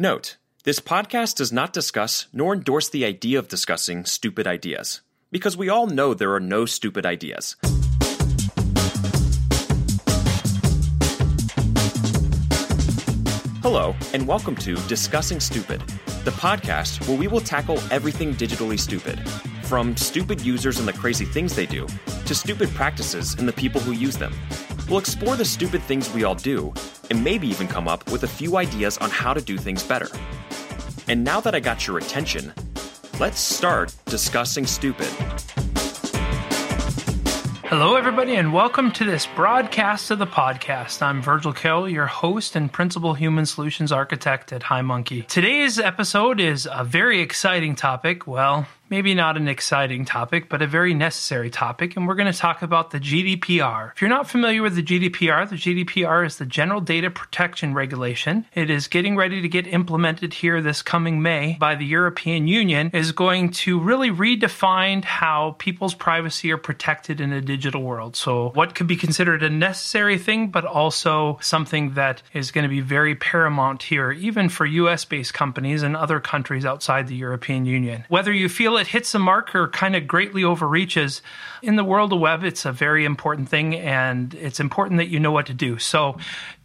Note 0.00 0.38
this 0.64 0.80
podcast 0.80 1.34
does 1.34 1.52
not 1.52 1.74
discuss 1.74 2.26
nor 2.32 2.54
endorse 2.54 2.88
the 2.88 3.04
idea 3.04 3.38
of 3.38 3.48
discussing 3.48 4.06
stupid 4.06 4.46
ideas, 4.46 5.02
because 5.30 5.58
we 5.58 5.68
all 5.68 5.86
know 5.86 6.14
there 6.14 6.32
are 6.32 6.40
no 6.40 6.64
stupid 6.64 7.04
ideas. 7.04 7.54
Hello, 13.60 13.94
and 14.14 14.26
welcome 14.26 14.56
to 14.56 14.76
Discussing 14.88 15.38
Stupid, 15.38 15.82
the 16.24 16.30
podcast 16.30 17.06
where 17.06 17.18
we 17.18 17.28
will 17.28 17.42
tackle 17.42 17.78
everything 17.90 18.32
digitally 18.32 18.80
stupid, 18.80 19.20
from 19.64 19.94
stupid 19.98 20.40
users 20.40 20.78
and 20.78 20.88
the 20.88 20.94
crazy 20.94 21.26
things 21.26 21.54
they 21.54 21.66
do, 21.66 21.86
to 22.24 22.34
stupid 22.34 22.70
practices 22.70 23.34
and 23.34 23.46
the 23.46 23.52
people 23.52 23.82
who 23.82 23.92
use 23.92 24.16
them. 24.16 24.32
We'll 24.90 24.98
explore 24.98 25.36
the 25.36 25.44
stupid 25.44 25.82
things 25.82 26.12
we 26.12 26.24
all 26.24 26.34
do, 26.34 26.74
and 27.10 27.22
maybe 27.22 27.46
even 27.46 27.68
come 27.68 27.86
up 27.86 28.10
with 28.10 28.24
a 28.24 28.26
few 28.26 28.56
ideas 28.56 28.98
on 28.98 29.08
how 29.08 29.32
to 29.32 29.40
do 29.40 29.56
things 29.56 29.84
better. 29.84 30.08
And 31.06 31.22
now 31.22 31.40
that 31.42 31.54
I 31.54 31.60
got 31.60 31.86
your 31.86 31.98
attention, 31.98 32.52
let's 33.20 33.38
start 33.38 33.94
discussing 34.06 34.66
stupid. 34.66 35.06
Hello, 37.66 37.94
everybody, 37.94 38.34
and 38.34 38.52
welcome 38.52 38.90
to 38.90 39.04
this 39.04 39.28
broadcast 39.36 40.10
of 40.10 40.18
the 40.18 40.26
podcast. 40.26 41.02
I'm 41.02 41.22
Virgil 41.22 41.52
Carroll, 41.52 41.88
your 41.88 42.06
host 42.06 42.56
and 42.56 42.72
principal 42.72 43.14
human 43.14 43.46
solutions 43.46 43.92
architect 43.92 44.52
at 44.52 44.64
High 44.64 44.82
Monkey. 44.82 45.22
Today's 45.22 45.78
episode 45.78 46.40
is 46.40 46.68
a 46.68 46.82
very 46.82 47.20
exciting 47.20 47.76
topic. 47.76 48.26
Well, 48.26 48.66
maybe 48.90 49.14
not 49.14 49.36
an 49.36 49.48
exciting 49.48 50.04
topic, 50.04 50.48
but 50.48 50.60
a 50.60 50.66
very 50.66 50.92
necessary 50.92 51.48
topic, 51.48 51.96
and 51.96 52.06
we're 52.06 52.16
going 52.16 52.30
to 52.30 52.38
talk 52.38 52.60
about 52.60 52.90
the 52.90 52.98
GDPR. 52.98 53.92
If 53.92 54.02
you're 54.02 54.10
not 54.10 54.28
familiar 54.28 54.62
with 54.62 54.74
the 54.74 54.82
GDPR, 54.82 55.48
the 55.48 55.56
GDPR 55.56 56.26
is 56.26 56.36
the 56.36 56.44
General 56.44 56.80
Data 56.80 57.10
Protection 57.10 57.72
Regulation. 57.72 58.44
It 58.52 58.68
is 58.68 58.88
getting 58.88 59.16
ready 59.16 59.40
to 59.40 59.48
get 59.48 59.66
implemented 59.66 60.34
here 60.34 60.60
this 60.60 60.82
coming 60.82 61.22
May 61.22 61.56
by 61.58 61.76
the 61.76 61.86
European 61.86 62.48
Union, 62.48 62.90
is 62.92 63.12
going 63.12 63.50
to 63.50 63.78
really 63.78 64.10
redefine 64.10 65.04
how 65.04 65.54
people's 65.58 65.94
privacy 65.94 66.50
are 66.50 66.58
protected 66.58 67.20
in 67.20 67.32
a 67.32 67.40
digital 67.40 67.82
world. 67.82 68.16
So, 68.16 68.50
what 68.50 68.74
could 68.74 68.88
be 68.88 68.96
considered 68.96 69.42
a 69.42 69.50
necessary 69.50 70.18
thing, 70.18 70.48
but 70.48 70.64
also 70.64 71.38
something 71.40 71.94
that 71.94 72.22
is 72.32 72.50
going 72.50 72.64
to 72.64 72.68
be 72.68 72.80
very 72.80 73.14
paramount 73.14 73.84
here, 73.84 74.10
even 74.10 74.48
for 74.48 74.66
US 74.66 75.04
based 75.04 75.32
companies 75.32 75.82
and 75.82 75.96
other 75.96 76.18
countries 76.18 76.64
outside 76.64 77.06
the 77.06 77.14
European 77.14 77.66
Union. 77.66 78.04
Whether 78.08 78.32
you 78.32 78.48
feel 78.48 78.79
it 78.80 78.88
hits 78.88 79.14
a 79.14 79.18
mark 79.18 79.54
or 79.54 79.68
kind 79.68 79.94
of 79.94 80.08
greatly 80.08 80.42
overreaches, 80.42 81.22
in 81.62 81.76
the 81.76 81.84
world 81.84 82.12
of 82.12 82.20
web, 82.20 82.42
it's 82.42 82.64
a 82.64 82.72
very 82.72 83.04
important 83.04 83.48
thing 83.48 83.74
and 83.74 84.34
it's 84.34 84.60
important 84.60 84.98
that 84.98 85.08
you 85.08 85.20
know 85.20 85.32
what 85.32 85.46
to 85.46 85.54
do. 85.54 85.78
So 85.78 86.16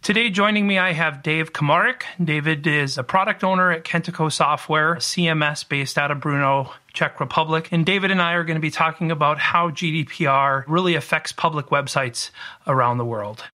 today 0.02 0.30
joining 0.30 0.66
me, 0.66 0.78
I 0.78 0.92
have 0.92 1.22
Dave 1.22 1.52
Komarek. 1.52 2.02
David 2.22 2.66
is 2.66 2.98
a 2.98 3.04
product 3.04 3.44
owner 3.44 3.70
at 3.70 3.84
Kentico 3.84 4.32
Software, 4.32 4.96
CMS 4.96 5.68
based 5.68 5.98
out 5.98 6.10
of 6.10 6.18
Brno, 6.18 6.72
Czech 6.92 7.20
Republic. 7.20 7.68
And 7.70 7.84
David 7.84 8.10
and 8.10 8.22
I 8.22 8.32
are 8.32 8.44
going 8.44 8.56
to 8.56 8.60
be 8.60 8.70
talking 8.70 9.10
about 9.10 9.38
how 9.38 9.70
GDPR 9.70 10.64
really 10.66 10.94
affects 10.94 11.32
public 11.32 11.66
websites 11.66 12.30
around 12.66 12.98
the 12.98 13.04
world. 13.04 13.44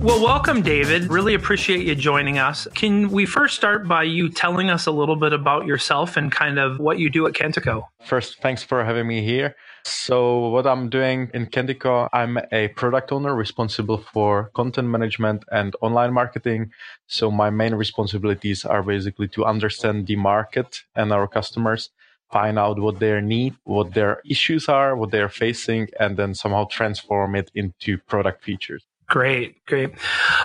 Well, 0.00 0.22
welcome, 0.22 0.60
David. 0.60 1.10
Really 1.10 1.32
appreciate 1.32 1.86
you 1.86 1.94
joining 1.94 2.38
us. 2.38 2.68
Can 2.74 3.08
we 3.10 3.24
first 3.24 3.56
start 3.56 3.88
by 3.88 4.02
you 4.02 4.28
telling 4.28 4.68
us 4.68 4.84
a 4.84 4.90
little 4.90 5.16
bit 5.16 5.32
about 5.32 5.64
yourself 5.64 6.18
and 6.18 6.30
kind 6.30 6.58
of 6.58 6.78
what 6.78 6.98
you 6.98 7.08
do 7.08 7.26
at 7.26 7.32
Kentico? 7.32 7.84
First, 8.04 8.42
thanks 8.42 8.62
for 8.62 8.84
having 8.84 9.06
me 9.06 9.22
here. 9.24 9.56
So, 9.84 10.48
what 10.48 10.66
I'm 10.66 10.90
doing 10.90 11.30
in 11.32 11.46
Kentico, 11.46 12.10
I'm 12.12 12.38
a 12.52 12.68
product 12.68 13.10
owner 13.10 13.34
responsible 13.34 13.96
for 13.96 14.50
content 14.54 14.88
management 14.88 15.44
and 15.50 15.74
online 15.80 16.12
marketing. 16.12 16.72
So, 17.06 17.30
my 17.30 17.48
main 17.48 17.74
responsibilities 17.74 18.66
are 18.66 18.82
basically 18.82 19.28
to 19.28 19.46
understand 19.46 20.08
the 20.08 20.16
market 20.16 20.82
and 20.94 21.10
our 21.10 21.26
customers 21.26 21.88
find 22.30 22.58
out 22.58 22.78
what 22.78 22.98
their 22.98 23.22
need, 23.22 23.54
what 23.64 23.94
their 23.94 24.20
issues 24.28 24.68
are, 24.68 24.94
what 24.94 25.10
they're 25.10 25.30
facing, 25.30 25.88
and 25.98 26.18
then 26.18 26.34
somehow 26.34 26.66
transform 26.70 27.34
it 27.34 27.50
into 27.54 27.96
product 27.96 28.44
features. 28.44 28.84
Great, 29.08 29.64
great. 29.66 29.90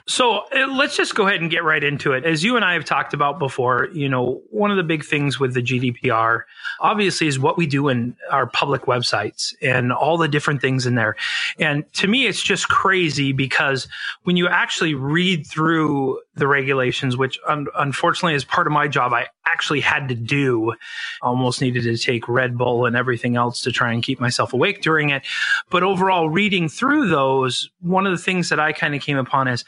So 0.07 0.44
uh, 0.55 0.67
let's 0.67 0.95
just 0.95 1.16
go 1.16 1.25
ahead 1.25 1.41
and 1.41 1.49
get 1.49 1.63
right 1.63 1.83
into 1.83 2.13
it. 2.13 2.25
As 2.25 2.44
you 2.44 2.55
and 2.55 2.63
I 2.63 2.73
have 2.73 2.85
talked 2.85 3.16
about 3.16 3.39
before, 3.39 3.89
you 3.91 4.07
know, 4.07 4.39
one 4.51 4.69
of 4.69 4.77
the 4.77 4.83
big 4.83 5.03
things 5.03 5.39
with 5.39 5.55
the 5.55 5.63
GDPR, 5.63 6.44
obviously, 6.79 7.25
is 7.25 7.39
what 7.39 7.57
we 7.57 7.66
do 7.66 7.89
in 7.89 8.16
our 8.29 8.45
public 8.45 8.83
websites 8.83 9.55
and 9.63 9.91
all 9.91 10.16
the 10.16 10.27
different 10.27 10.61
things 10.61 10.85
in 10.85 10.94
there. 10.94 11.16
And 11.57 11.91
to 11.94 12.07
me, 12.07 12.27
it's 12.27 12.44
just 12.44 12.67
crazy 12.69 13.31
because 13.31 13.88
when 14.23 14.38
you 14.38 14.47
actually 14.47 14.94
read 14.94 15.47
through 15.47 16.19
the 16.35 16.47
regulations, 16.47 17.17
which 17.17 17.39
un- 17.47 17.67
unfortunately 17.75 18.35
is 18.35 18.45
part 18.45 18.67
of 18.67 18.73
my 18.73 18.88
job, 18.88 19.11
I 19.11 19.27
actually 19.45 19.81
had 19.81 20.07
to 20.09 20.16
do. 20.16 20.73
Almost 21.21 21.61
needed 21.61 21.83
to 21.83 21.97
take 21.97 22.27
Red 22.27 22.57
Bull 22.57 22.85
and 22.85 22.95
everything 22.95 23.35
else 23.35 23.61
to 23.63 23.71
try 23.71 23.91
and 23.91 24.01
keep 24.01 24.19
myself 24.19 24.53
awake 24.53 24.81
during 24.81 25.09
it. 25.09 25.23
But 25.69 25.83
overall, 25.83 26.29
reading 26.29 26.69
through 26.69 27.09
those, 27.09 27.69
one 27.81 28.05
of 28.05 28.11
the 28.11 28.23
things 28.23 28.50
that 28.51 28.59
I 28.59 28.72
kind 28.72 28.94
of 28.95 29.01
came 29.01 29.17
upon 29.17 29.47
is, 29.47 29.66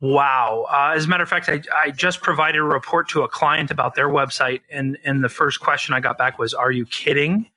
Wow. 0.00 0.66
Uh, 0.70 0.92
as 0.94 1.06
a 1.06 1.08
matter 1.08 1.22
of 1.22 1.30
fact, 1.30 1.48
I, 1.48 1.62
I 1.74 1.90
just 1.90 2.20
provided 2.20 2.58
a 2.58 2.62
report 2.62 3.08
to 3.10 3.22
a 3.22 3.28
client 3.28 3.70
about 3.70 3.94
their 3.94 4.08
website, 4.08 4.60
and, 4.70 4.98
and 5.02 5.24
the 5.24 5.30
first 5.30 5.60
question 5.60 5.94
I 5.94 6.00
got 6.00 6.18
back 6.18 6.38
was, 6.38 6.52
Are 6.52 6.70
you 6.70 6.84
kidding? 6.84 7.48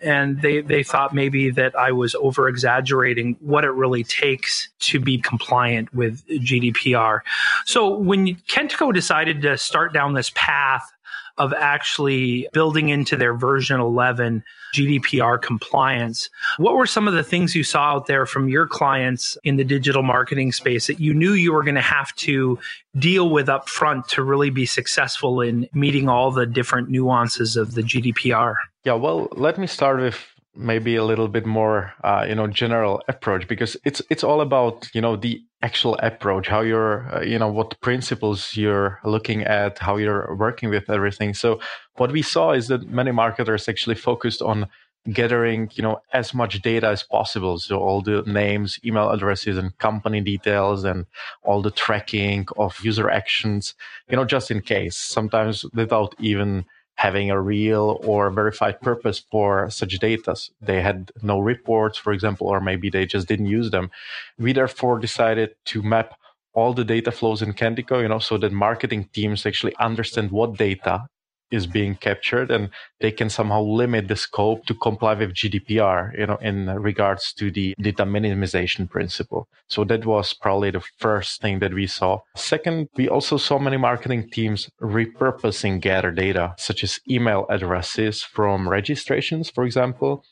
And 0.00 0.42
they, 0.42 0.60
they 0.60 0.82
thought 0.82 1.14
maybe 1.14 1.50
that 1.52 1.74
I 1.74 1.92
was 1.92 2.14
over 2.16 2.48
exaggerating 2.48 3.36
what 3.40 3.64
it 3.64 3.70
really 3.70 4.04
takes 4.04 4.68
to 4.80 5.00
be 5.00 5.18
compliant 5.18 5.94
with 5.94 6.26
GDPR. 6.28 7.20
So 7.64 7.96
when 7.96 8.34
Kentico 8.48 8.92
decided 8.92 9.40
to 9.42 9.56
start 9.56 9.94
down 9.94 10.12
this 10.12 10.30
path 10.34 10.92
of 11.38 11.52
actually 11.54 12.48
building 12.52 12.88
into 12.88 13.16
their 13.16 13.34
version 13.34 13.80
11 13.80 14.44
GDPR 14.74 15.40
compliance. 15.40 16.28
What 16.58 16.74
were 16.74 16.86
some 16.86 17.06
of 17.06 17.14
the 17.14 17.22
things 17.22 17.54
you 17.54 17.62
saw 17.62 17.92
out 17.92 18.06
there 18.06 18.26
from 18.26 18.48
your 18.48 18.66
clients 18.66 19.38
in 19.44 19.56
the 19.56 19.64
digital 19.64 20.02
marketing 20.02 20.52
space 20.52 20.86
that 20.88 21.00
you 21.00 21.14
knew 21.14 21.32
you 21.32 21.52
were 21.52 21.62
going 21.62 21.76
to 21.76 21.80
have 21.80 22.14
to 22.16 22.58
deal 22.98 23.30
with 23.30 23.48
up 23.48 23.68
front 23.68 24.08
to 24.08 24.22
really 24.22 24.50
be 24.50 24.66
successful 24.66 25.40
in 25.40 25.68
meeting 25.74 26.08
all 26.08 26.30
the 26.30 26.46
different 26.46 26.90
nuances 26.90 27.56
of 27.56 27.74
the 27.74 27.82
GDPR? 27.82 28.56
Yeah, 28.84 28.94
well, 28.94 29.28
let 29.32 29.58
me 29.58 29.66
start 29.66 30.00
with 30.00 30.33
maybe 30.56 30.96
a 30.96 31.04
little 31.04 31.28
bit 31.28 31.46
more 31.46 31.92
uh, 32.04 32.24
you 32.28 32.34
know 32.34 32.46
general 32.46 33.02
approach 33.08 33.48
because 33.48 33.76
it's 33.84 34.00
it's 34.10 34.24
all 34.24 34.40
about 34.40 34.88
you 34.94 35.00
know 35.00 35.16
the 35.16 35.42
actual 35.62 35.96
approach 35.96 36.48
how 36.48 36.60
you're 36.60 37.08
uh, 37.14 37.20
you 37.22 37.38
know 37.38 37.48
what 37.48 37.80
principles 37.80 38.56
you're 38.56 39.00
looking 39.04 39.42
at 39.42 39.78
how 39.78 39.96
you're 39.96 40.34
working 40.36 40.70
with 40.70 40.88
everything. 40.90 41.34
So 41.34 41.60
what 41.96 42.12
we 42.12 42.22
saw 42.22 42.52
is 42.52 42.68
that 42.68 42.88
many 42.88 43.10
marketers 43.10 43.68
actually 43.68 43.96
focused 43.96 44.42
on 44.42 44.68
gathering 45.12 45.70
you 45.74 45.82
know 45.82 46.00
as 46.12 46.32
much 46.32 46.62
data 46.62 46.88
as 46.88 47.02
possible. 47.02 47.58
So 47.58 47.78
all 47.78 48.00
the 48.00 48.22
names 48.26 48.78
email 48.84 49.10
addresses 49.10 49.58
and 49.58 49.76
company 49.78 50.20
details 50.20 50.84
and 50.84 51.06
all 51.42 51.62
the 51.62 51.70
tracking 51.70 52.46
of 52.56 52.78
user 52.84 53.10
actions 53.10 53.74
you 54.08 54.16
know 54.16 54.24
just 54.24 54.50
in 54.50 54.60
case 54.60 54.96
sometimes 54.96 55.64
without 55.74 56.14
even 56.18 56.64
having 56.96 57.30
a 57.30 57.40
real 57.40 58.00
or 58.04 58.30
verified 58.30 58.80
purpose 58.80 59.18
for 59.30 59.68
such 59.70 59.98
data. 59.98 60.36
They 60.60 60.80
had 60.80 61.10
no 61.22 61.40
reports, 61.40 61.98
for 61.98 62.12
example, 62.12 62.46
or 62.46 62.60
maybe 62.60 62.88
they 62.88 63.06
just 63.06 63.26
didn't 63.28 63.46
use 63.46 63.70
them. 63.70 63.90
We 64.38 64.52
therefore 64.52 64.98
decided 64.98 65.56
to 65.66 65.82
map 65.82 66.14
all 66.52 66.72
the 66.72 66.84
data 66.84 67.10
flows 67.10 67.42
in 67.42 67.52
Kentico, 67.52 68.00
you 68.00 68.08
know, 68.08 68.20
so 68.20 68.38
that 68.38 68.52
marketing 68.52 69.08
teams 69.12 69.44
actually 69.44 69.74
understand 69.80 70.30
what 70.30 70.56
data 70.56 71.08
is 71.54 71.66
being 71.66 71.94
captured 71.94 72.50
and 72.50 72.70
they 73.00 73.10
can 73.10 73.30
somehow 73.30 73.62
limit 73.62 74.08
the 74.08 74.16
scope 74.16 74.66
to 74.66 74.74
comply 74.74 75.14
with 75.14 75.34
GDPR, 75.34 76.18
you 76.18 76.26
know, 76.26 76.38
in 76.40 76.66
regards 76.80 77.32
to 77.34 77.50
the 77.50 77.74
data 77.80 78.04
minimization 78.04 78.88
principle. 78.88 79.48
So 79.68 79.84
that 79.84 80.04
was 80.04 80.34
probably 80.34 80.70
the 80.70 80.82
first 80.98 81.40
thing 81.40 81.60
that 81.60 81.74
we 81.74 81.86
saw. 81.86 82.20
Second, 82.36 82.88
we 82.96 83.08
also 83.08 83.36
saw 83.36 83.58
many 83.58 83.76
marketing 83.76 84.30
teams 84.30 84.68
repurposing 84.80 85.80
gathered 85.80 86.16
data, 86.16 86.54
such 86.58 86.84
as 86.84 87.00
email 87.08 87.46
addresses 87.48 88.22
from 88.22 88.68
registrations, 88.68 89.50
for 89.50 89.64
example. 89.64 90.24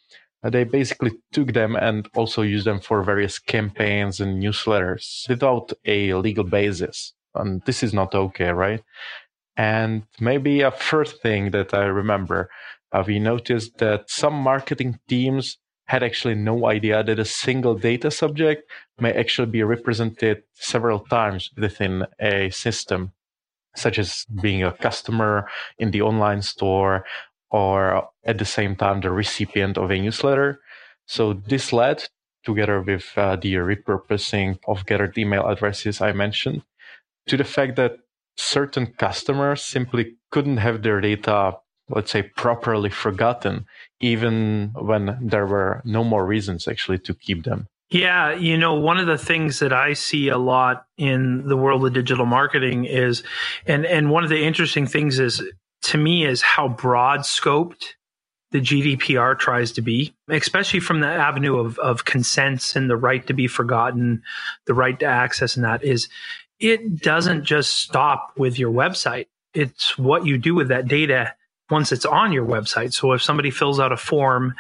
Uh, 0.45 0.51
they 0.51 0.65
basically 0.65 1.13
took 1.33 1.53
them 1.53 1.77
and 1.77 2.09
also 2.17 2.43
used 2.43 2.67
them 2.67 2.81
for 2.81 3.03
various 3.03 3.39
campaigns 3.39 4.21
and 4.21 4.43
newsletters 4.43 5.29
without 5.29 5.73
a 5.85 6.15
legal 6.15 6.45
basis. 6.45 7.15
And 7.35 7.63
this 7.65 7.83
is 7.83 7.95
not 7.95 8.15
okay, 8.15 8.51
right? 8.51 8.83
And 9.57 10.05
maybe 10.21 10.63
a 10.63 10.71
first 10.71 11.21
thing 11.23 11.51
that 11.51 11.75
I 11.75 11.85
remember, 11.85 12.51
uh, 12.93 13.05
we 13.07 13.19
noticed 13.19 13.79
that 13.79 14.09
some 14.09 14.35
marketing 14.35 14.99
teams 15.09 15.59
had 15.87 16.03
actually 16.03 16.35
no 16.35 16.67
idea 16.67 17.03
that 17.03 17.19
a 17.19 17.25
single 17.25 17.75
data 17.75 18.11
subject 18.11 18.71
may 18.99 19.13
actually 19.13 19.51
be 19.51 19.63
represented 19.63 20.43
several 20.55 21.01
times 21.01 21.51
within 21.57 22.07
a 22.21 22.49
system, 22.51 23.13
such 23.77 23.99
as 23.99 24.25
being 24.41 24.63
a 24.63 24.73
customer 24.73 25.49
in 25.79 25.91
the 25.91 26.03
online 26.03 26.41
store 26.41 27.05
or 27.51 28.09
at 28.25 28.39
the 28.39 28.45
same 28.45 28.75
time 28.75 29.01
the 29.01 29.11
recipient 29.11 29.77
of 29.77 29.91
a 29.91 29.99
newsletter. 29.99 30.61
So 31.07 31.35
this 31.35 31.73
led 31.73 32.09
together 32.45 32.81
with 32.81 33.13
uh, 33.17 33.37
the 33.37 33.55
repurposing 33.55 34.59
of 34.67 34.87
gathered 34.87 35.17
email 35.19 35.47
addresses 35.47 36.01
I 36.01 36.13
mentioned, 36.13 36.63
to 37.27 37.37
the 37.37 37.45
fact 37.45 37.77
that 37.77 37.99
certain 38.37 38.87
customers 38.87 39.63
simply 39.63 40.17
couldn't 40.31 40.59
have 40.59 40.83
their 40.83 41.01
data, 41.01 41.57
let's 41.89 42.11
say, 42.11 42.23
properly 42.23 42.91
forgotten, 42.91 43.67
even 44.01 44.73
when 44.75 45.19
there 45.21 45.47
were 45.47 45.83
no 45.85 46.05
more 46.05 46.27
reasons 46.27 46.67
actually 46.69 46.99
to 46.99 47.15
keep 47.15 47.45
them. 47.45 47.69
Yeah, 47.91 48.33
you 48.33 48.57
know, 48.57 48.75
one 48.75 48.97
of 48.97 49.07
the 49.07 49.19
things 49.19 49.59
that 49.59 49.75
I 49.75 49.93
see 49.93 50.29
a 50.29 50.39
lot 50.39 50.87
in 50.97 51.47
the 51.47 51.59
world 51.59 51.85
of 51.85 51.93
digital 51.93 52.25
marketing 52.25 52.87
is, 52.87 53.23
and 53.67 53.85
and 53.85 54.11
one 54.11 54.25
of 54.25 54.31
the 54.31 54.43
interesting 54.43 54.87
things 54.87 55.19
is 55.19 55.43
to 55.83 55.99
me 55.99 56.25
is 56.25 56.41
how 56.41 56.69
broad 56.69 57.21
scoped 57.21 57.95
the 58.51 58.61
GDPR 58.61 59.39
tries 59.39 59.73
to 59.73 59.83
be, 59.83 60.15
especially 60.29 60.81
from 60.81 61.01
the 61.01 61.07
avenue 61.07 61.59
of, 61.59 61.79
of 61.79 62.05
consents 62.05 62.77
and 62.77 62.89
the 62.89 62.97
right 62.97 63.27
to 63.27 63.33
be 63.33 63.47
forgotten, 63.47 64.23
the 64.67 64.75
right 64.75 64.99
to 65.01 65.07
access, 65.07 65.57
and 65.57 65.65
that 65.65 65.83
is 65.83 66.09
it 66.63 67.03
doesn't 67.03 67.45
just 67.45 67.77
stop 67.77 68.33
with 68.39 68.59
your 68.59 68.73
website. 68.73 69.27
It's 69.53 69.99
what 69.99 70.25
you 70.25 70.39
do 70.39 70.55
with 70.55 70.69
that 70.69 70.87
data 70.87 71.35
once 71.71 71.91
it's 71.91 72.05
on 72.05 72.33
your 72.33 72.47
website. 72.47 72.93
So 72.93 73.13
if 73.13 73.23
somebody 73.23 73.51
fills 73.51 73.81
out 73.81 73.93
a 73.93 73.97
form 73.97 74.55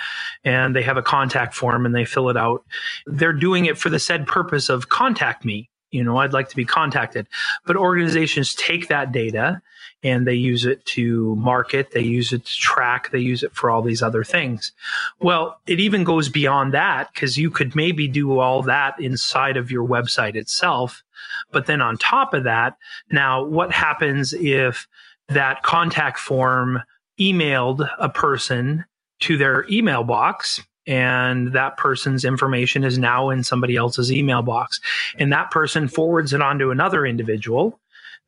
and 0.45 0.75
they 0.75 0.83
have 0.83 0.97
a 0.97 1.03
contact 1.03 1.55
form 1.55 1.87
and 1.87 1.95
they 1.95 2.05
fill 2.05 2.29
it 2.29 2.37
out, 2.37 2.65
they're 3.07 3.33
doing 3.33 3.67
it 3.67 3.79
for 3.79 3.89
the 3.89 4.01
said 4.01 4.27
purpose 4.27 4.69
of 4.69 4.89
contact 4.89 5.45
me. 5.45 5.71
You 5.93 6.03
know, 6.03 6.17
I'd 6.17 6.33
like 6.33 6.49
to 6.49 6.57
be 6.57 6.65
contacted. 6.65 7.29
But 7.65 7.77
organizations 7.77 8.55
take 8.55 8.89
that 8.89 9.13
data 9.13 9.63
and 10.03 10.27
they 10.27 10.35
use 10.35 10.65
it 10.65 10.85
to 10.87 11.37
market, 11.37 11.93
they 11.93 12.01
use 12.03 12.33
it 12.33 12.45
to 12.45 12.59
track, 12.59 13.11
they 13.13 13.21
use 13.21 13.43
it 13.43 13.55
for 13.55 13.71
all 13.71 13.83
these 13.83 14.03
other 14.03 14.25
things. 14.25 14.73
Well, 15.21 15.61
it 15.67 15.79
even 15.79 16.03
goes 16.03 16.29
beyond 16.29 16.75
that 16.75 17.13
because 17.13 17.39
you 17.39 17.51
could 17.51 17.77
maybe 17.77 18.09
do 18.09 18.41
all 18.41 18.63
that 18.63 18.99
inside 18.99 19.57
of 19.57 19.71
your 19.71 19.87
website 19.87 20.35
itself. 20.35 21.05
But 21.53 21.67
then 21.67 21.81
on 21.81 21.99
top 21.99 22.35
of 22.35 22.45
that, 22.45 22.77
now 23.11 23.45
what 23.45 23.71
happens 23.71 24.33
if 24.33 24.89
that 25.29 25.63
contact 25.63 26.19
form 26.19 26.83
emailed 27.21 27.89
a 27.99 28.09
person 28.09 28.85
to 29.21 29.37
their 29.37 29.67
email 29.71 30.03
box 30.03 30.63
and 30.87 31.53
that 31.53 31.77
person's 31.77 32.25
information 32.25 32.85
is 32.85 32.99
now 32.99 33.31
in 33.31 33.45
somebody 33.45 33.77
else's 33.77 34.11
email 34.13 34.43
box. 34.43 34.81
And 35.19 35.33
that 35.33 35.51
person 35.51 35.89
forwards 35.89 36.33
it 36.33 36.43
on 36.43 36.59
to 36.59 36.71
another 36.71 37.07
individual 37.07 37.79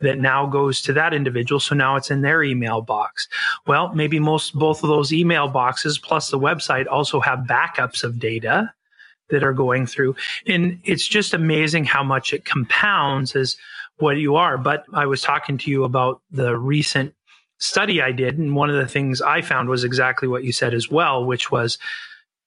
that 0.00 0.18
now 0.18 0.46
goes 0.46 0.82
to 0.82 0.92
that 0.92 1.14
individual. 1.14 1.60
So 1.60 1.74
now 1.74 1.96
it's 1.96 2.10
in 2.10 2.22
their 2.22 2.42
email 2.42 2.80
box. 2.80 3.28
Well 3.66 3.94
maybe 3.94 4.18
most 4.18 4.54
both 4.54 4.82
of 4.82 4.88
those 4.88 5.12
email 5.12 5.48
boxes 5.48 5.98
plus 5.98 6.30
the 6.30 6.38
website 6.38 6.86
also 6.90 7.20
have 7.20 7.40
backups 7.40 8.04
of 8.04 8.18
data 8.18 8.72
that 9.30 9.44
are 9.44 9.52
going 9.52 9.86
through. 9.86 10.16
And 10.46 10.80
it's 10.84 11.06
just 11.06 11.34
amazing 11.34 11.84
how 11.84 12.04
much 12.04 12.32
it 12.32 12.44
compounds 12.44 13.34
as 13.34 13.56
what 13.98 14.16
you 14.16 14.36
are. 14.36 14.58
But 14.58 14.84
i 14.92 15.06
was 15.06 15.22
talking 15.22 15.58
to 15.58 15.70
you 15.70 15.84
about 15.84 16.20
the 16.30 16.56
recent 16.56 17.14
study 17.58 18.02
I 18.02 18.12
did, 18.12 18.38
and 18.38 18.54
one 18.54 18.68
of 18.68 18.76
the 18.76 18.88
things 18.88 19.22
I 19.22 19.40
found 19.40 19.68
was 19.68 19.84
exactly 19.84 20.28
what 20.28 20.44
you 20.44 20.52
said 20.52 20.74
as 20.74 20.90
well, 20.90 21.24
which 21.24 21.50
was 21.50 21.78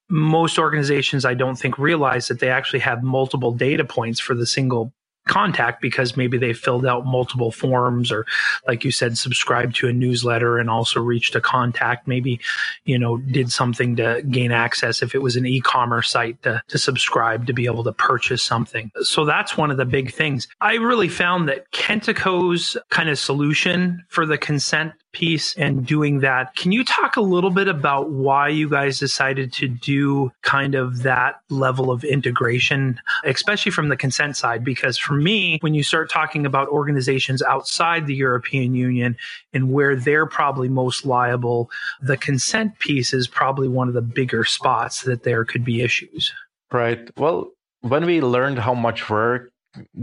most 0.10 0.58
organizations 0.58 1.26
I 1.26 1.34
don't 1.34 1.58
think 1.58 1.78
realize 1.78 2.28
that 2.28 2.40
they 2.40 2.50
actually 2.50 2.80
have 2.80 3.04
multiple 3.04 3.52
data 3.52 3.84
points 3.84 4.20
for 4.20 4.34
the 4.34 4.46
single 4.46 4.94
contact 5.28 5.82
because 5.82 6.18
maybe 6.18 6.38
they 6.38 6.54
filled 6.54 6.86
out 6.86 7.06
multiple 7.06 7.52
forms 7.52 8.12
or 8.12 8.26
like 8.68 8.84
you 8.84 8.92
said 8.92 9.18
subscribed 9.18 9.76
to 9.76 9.88
a 9.88 9.94
newsletter 9.94 10.58
and 10.58 10.70
also 10.70 11.02
reached 11.02 11.36
a 11.36 11.42
contact 11.42 12.08
maybe 12.08 12.40
you 12.86 12.98
know 12.98 13.18
did 13.18 13.52
something 13.52 13.96
to 13.98 14.24
gain 14.30 14.52
access 14.52 15.04
if 15.04 15.14
it 15.14 15.22
was 15.22 15.36
an 15.36 15.46
e-commerce 15.46 16.10
site 16.10 16.42
to, 16.42 16.62
to 16.68 16.78
subscribe 16.78 17.46
to 17.46 17.54
be 17.54 17.66
able 17.66 17.84
to 17.84 17.92
purchase 17.92 18.42
something. 18.42 18.92
So 19.02 19.26
that's 19.26 19.58
one 19.58 19.70
of 19.70 19.78
the 19.78 19.86
big 19.86 20.14
things. 20.14 20.48
I 20.62 20.76
really 20.76 21.10
found 21.10 21.50
that 21.50 21.72
kentico's 21.72 22.78
kind 22.90 23.10
of 23.10 23.20
solution 23.20 24.06
for 24.08 24.26
the 24.26 24.38
consent 24.38 24.94
piece 25.18 25.56
and 25.56 25.84
doing 25.84 26.20
that. 26.20 26.56
Can 26.56 26.72
you 26.72 26.84
talk 26.84 27.16
a 27.16 27.22
little 27.22 27.50
bit 27.50 27.68
about 27.68 28.12
why 28.12 28.50
you 28.50 28.70
guys 28.70 29.00
decided 29.00 29.52
to 29.54 29.68
do 29.68 30.32
kind 30.44 30.76
of 30.76 31.02
that 31.02 31.42
level 31.50 31.90
of 31.90 32.04
integration, 32.04 33.00
especially 33.24 33.72
from 33.72 33.90
the 33.90 33.98
consent 33.98 34.38
side? 34.38 34.64
Because 34.64 34.96
for 34.96 35.16
me, 35.16 35.58
when 35.62 35.74
you 35.74 35.82
start 35.82 36.12
talking 36.12 36.46
about 36.46 36.68
organizations 36.68 37.42
outside 37.42 38.06
the 38.06 38.14
European 38.14 38.76
Union 38.76 39.18
and 39.54 39.74
where 39.74 39.96
they're 39.96 40.28
probably 40.28 40.70
most 40.70 41.04
liable, 41.04 41.72
the 42.00 42.18
consent 42.18 42.78
piece 42.78 43.12
is 43.12 43.28
probably 43.28 43.68
one 43.68 43.88
of 43.88 43.96
the 43.96 44.04
bigger 44.04 44.44
spots 44.44 45.02
that 45.02 45.24
there 45.24 45.44
could 45.46 45.66
be 45.66 45.82
issues. 45.82 46.32
Right. 46.72 47.10
Well, 47.18 47.50
when 47.82 48.06
we 48.06 48.22
learned 48.22 48.60
how 48.60 48.76
much 48.76 49.10
work 49.10 49.50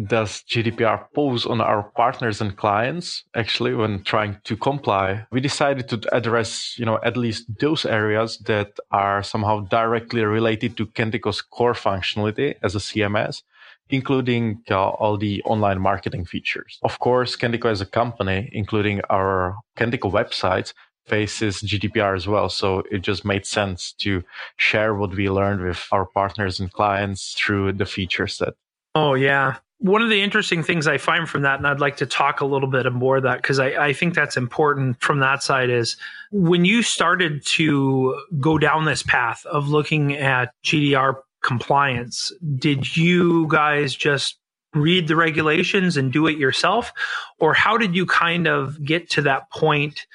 does 0.07 0.43
GDPR 0.49 1.07
pose 1.15 1.47
on 1.47 1.61
our 1.61 1.83
partners 1.83 2.41
and 2.41 2.57
clients 2.57 3.25
actually 3.35 3.75
when 3.75 4.03
trying 4.03 4.39
to 4.45 4.57
comply? 4.57 5.27
We 5.31 5.41
decided 5.41 5.89
to 5.89 6.01
address, 6.13 6.75
you 6.79 6.85
know, 6.85 6.99
at 7.03 7.17
least 7.17 7.47
those 7.61 7.85
areas 7.85 8.39
that 8.47 8.79
are 8.91 9.23
somehow 9.23 9.61
directly 9.61 10.25
related 10.25 10.77
to 10.77 10.87
Kentico's 10.87 11.43
core 11.43 11.75
functionality 11.75 12.55
as 12.63 12.75
a 12.75 12.79
CMS, 12.79 13.43
including 13.89 14.63
uh, 14.71 14.89
all 14.89 15.17
the 15.17 15.43
online 15.45 15.81
marketing 15.81 16.25
features. 16.25 16.79
Of 16.83 16.99
course, 16.99 17.37
Kentico 17.37 17.71
as 17.71 17.81
a 17.81 17.87
company, 17.87 18.49
including 18.53 19.01
our 19.11 19.57
Kentico 19.77 20.11
websites, 20.11 20.73
faces 21.07 21.61
GDPR 21.61 22.17
as 22.17 22.27
well. 22.27 22.49
So 22.49 22.83
it 22.91 23.03
just 23.03 23.25
made 23.25 23.45
sense 23.45 23.93
to 23.99 24.23
share 24.57 24.95
what 24.95 25.15
we 25.15 25.29
learned 25.29 25.61
with 25.61 25.87
our 25.93 26.07
partners 26.07 26.61
and 26.61 26.73
clients 26.73 27.35
through 27.35 27.75
the 27.75 27.85
feature 27.85 28.27
set. 28.27 28.55
Oh, 28.95 29.15
yeah 29.15 29.57
one 29.79 30.03
of 30.03 30.09
the 30.09 30.23
interesting 30.23 30.63
things 30.63 30.87
I 30.87 30.99
find 30.99 31.29
from 31.29 31.43
that, 31.43 31.59
and 31.59 31.67
I'd 31.67 31.81
like 31.81 31.97
to 31.99 32.07
talk 32.07 32.41
a 32.41 32.47
little 32.47 32.69
bit 32.69 32.91
more 32.93 33.19
of 33.19 33.25
that 33.25 33.43
because 33.43 33.59
I, 33.59 33.87
I, 33.87 33.93
think 33.93 34.15
that's 34.15 34.37
important 34.37 35.01
from 35.03 35.21
that 35.21 35.43
side 35.43 35.69
is 35.69 35.97
when 36.31 36.65
you 36.65 36.83
started 36.83 37.45
to 37.47 38.19
go 38.41 38.57
down 38.57 38.85
this 38.85 39.03
path 39.03 39.45
of 39.47 39.69
looking 39.69 40.15
at 40.15 40.55
GDR 40.65 41.17
compliance, 41.43 42.33
did 42.57 42.97
you 42.97 43.47
guys 43.49 43.95
just 43.95 44.39
read 44.75 45.09
the 45.09 45.17
regulations 45.17 45.97
and 45.97 46.13
do 46.13 46.27
it 46.27 46.39
yourself? 46.39 46.93
Or 47.39 47.55
how 47.55 47.77
did 47.77 47.95
you 47.95 48.07
kind 48.07 48.47
of 48.47 48.83
get 48.85 49.11
to 49.11 49.23
that 49.23 49.51
point 49.51 50.07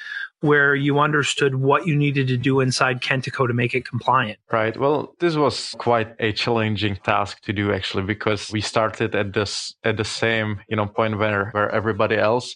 where 0.42 0.74
you 0.76 1.00
understood 1.00 1.56
what 1.56 1.86
you 1.86 1.96
needed 1.96 2.28
to 2.28 2.38
do 2.38 2.60
inside 2.60 3.02
Kentico 3.02 3.48
to 3.48 3.54
make 3.54 3.76
it 3.76 3.86
compliant? 3.86 4.40
Right. 4.52 4.78
Well, 4.78 5.14
this 5.20 5.36
was 5.36 5.76
quite 5.78 6.16
a 6.20 6.32
challenging 6.32 6.96
task 6.98 7.42
to 7.44 7.54
do 7.54 7.74
actually 7.74 8.04
because 8.04 8.52
we 8.52 8.62
started 8.62 9.16
at 9.16 9.34
this 9.34 9.76
at 9.84 9.98
the 9.98 10.06
same 10.06 10.62
you 10.70 10.76
know 10.76 10.86
point 10.86 11.18
where 11.18 11.50
where 11.52 11.70
everybody 11.70 12.18
else. 12.18 12.56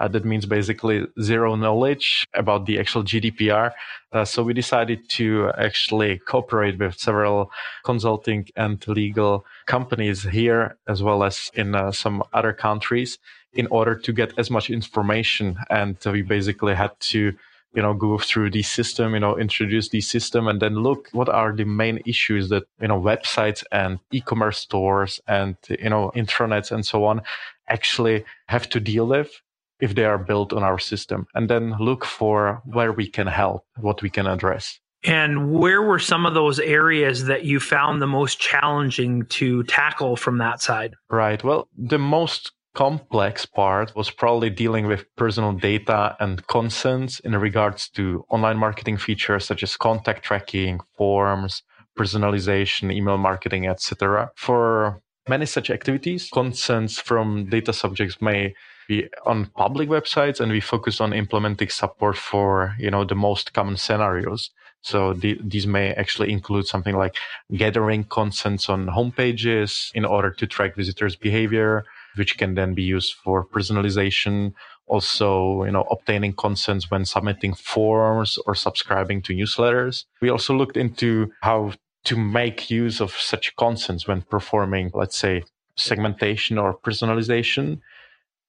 Uh, 0.00 0.08
that 0.08 0.24
means 0.24 0.46
basically 0.46 1.06
zero 1.20 1.54
knowledge 1.56 2.26
about 2.34 2.64
the 2.64 2.78
actual 2.80 3.04
GDPR. 3.04 3.72
Uh, 4.12 4.24
so 4.24 4.42
we 4.42 4.54
decided 4.54 5.08
to 5.10 5.50
actually 5.58 6.18
cooperate 6.26 6.78
with 6.78 6.98
several 6.98 7.50
consulting 7.84 8.48
and 8.56 8.82
legal 8.88 9.44
companies 9.66 10.22
here 10.22 10.78
as 10.88 11.02
well 11.02 11.22
as 11.22 11.50
in 11.54 11.74
uh, 11.74 11.92
some 11.92 12.22
other 12.32 12.54
countries 12.54 13.18
in 13.52 13.66
order 13.68 13.94
to 13.94 14.12
get 14.12 14.32
as 14.38 14.50
much 14.50 14.70
information. 14.70 15.58
And 15.70 15.96
we 16.04 16.22
basically 16.22 16.74
had 16.74 16.92
to 17.12 17.32
you 17.72 17.82
know 17.82 17.94
go 17.94 18.18
through 18.18 18.50
the 18.50 18.64
system 18.64 19.14
you 19.14 19.20
know 19.20 19.38
introduce 19.38 19.90
the 19.90 20.00
system 20.00 20.48
and 20.48 20.60
then 20.60 20.74
look 20.74 21.08
what 21.12 21.28
are 21.28 21.54
the 21.54 21.62
main 21.62 22.00
issues 22.04 22.48
that 22.48 22.64
you 22.80 22.88
know 22.88 23.00
websites 23.00 23.62
and 23.70 24.00
e-commerce 24.10 24.58
stores 24.58 25.20
and 25.28 25.56
you 25.68 25.88
know 25.88 26.10
intranets 26.16 26.72
and 26.72 26.84
so 26.84 27.04
on 27.04 27.22
actually 27.68 28.24
have 28.48 28.68
to 28.68 28.80
deal 28.80 29.06
with 29.06 29.40
if 29.80 29.94
they 29.94 30.04
are 30.04 30.18
built 30.18 30.52
on 30.52 30.62
our 30.62 30.78
system. 30.78 31.26
And 31.34 31.48
then 31.48 31.74
look 31.78 32.04
for 32.04 32.62
where 32.64 32.92
we 32.92 33.08
can 33.08 33.26
help 33.26 33.64
what 33.78 34.02
we 34.02 34.10
can 34.10 34.26
address. 34.26 34.78
And 35.02 35.50
where 35.50 35.80
were 35.80 35.98
some 35.98 36.26
of 36.26 36.34
those 36.34 36.60
areas 36.60 37.24
that 37.24 37.44
you 37.44 37.58
found 37.58 38.02
the 38.02 38.06
most 38.06 38.38
challenging 38.38 39.24
to 39.26 39.62
tackle 39.64 40.16
from 40.16 40.38
that 40.38 40.60
side? 40.60 40.94
Right. 41.08 41.42
Well 41.42 41.68
the 41.76 41.98
most 41.98 42.52
complex 42.74 43.46
part 43.46 43.94
was 43.96 44.10
probably 44.10 44.50
dealing 44.50 44.86
with 44.86 45.04
personal 45.16 45.52
data 45.52 46.16
and 46.20 46.46
consents 46.46 47.20
in 47.20 47.36
regards 47.36 47.88
to 47.90 48.24
online 48.30 48.56
marketing 48.56 48.96
features 48.96 49.44
such 49.44 49.62
as 49.62 49.76
contact 49.76 50.22
tracking, 50.22 50.80
forms, 50.96 51.62
personalization, 51.98 52.92
email 52.92 53.18
marketing, 53.18 53.66
etc. 53.66 54.30
For 54.36 55.00
many 55.28 55.46
such 55.46 55.70
activities, 55.70 56.28
consents 56.32 56.98
from 56.98 57.46
data 57.50 57.72
subjects 57.72 58.20
may 58.20 58.54
be 58.88 59.08
on 59.26 59.46
public 59.46 59.88
websites 59.88 60.40
and 60.40 60.50
we 60.50 60.60
focus 60.60 61.00
on 61.00 61.12
implementing 61.12 61.68
support 61.68 62.16
for, 62.16 62.74
you 62.78 62.90
know, 62.90 63.04
the 63.04 63.14
most 63.14 63.52
common 63.52 63.76
scenarios. 63.76 64.50
So 64.82 65.12
the, 65.12 65.38
these 65.44 65.66
may 65.66 65.92
actually 65.92 66.32
include 66.32 66.66
something 66.66 66.96
like 66.96 67.14
gathering 67.54 68.04
consents 68.04 68.68
on 68.68 68.86
homepages 68.86 69.90
in 69.94 70.04
order 70.04 70.30
to 70.30 70.46
track 70.46 70.74
visitors' 70.74 71.16
behavior, 71.16 71.84
which 72.16 72.38
can 72.38 72.54
then 72.54 72.74
be 72.74 72.82
used 72.82 73.14
for 73.14 73.46
personalization. 73.46 74.52
Also, 74.86 75.64
you 75.64 75.70
know, 75.70 75.86
obtaining 75.90 76.32
consents 76.32 76.90
when 76.90 77.04
submitting 77.04 77.54
forms 77.54 78.38
or 78.46 78.54
subscribing 78.54 79.22
to 79.22 79.34
newsletters. 79.34 80.04
We 80.20 80.30
also 80.30 80.54
looked 80.54 80.76
into 80.76 81.32
how 81.42 81.72
to 82.04 82.16
make 82.16 82.70
use 82.70 83.00
of 83.00 83.12
such 83.12 83.54
consents 83.56 84.08
when 84.08 84.22
performing, 84.22 84.90
let's 84.94 85.18
say, 85.18 85.44
segmentation 85.76 86.58
or 86.58 86.76
personalization. 86.76 87.80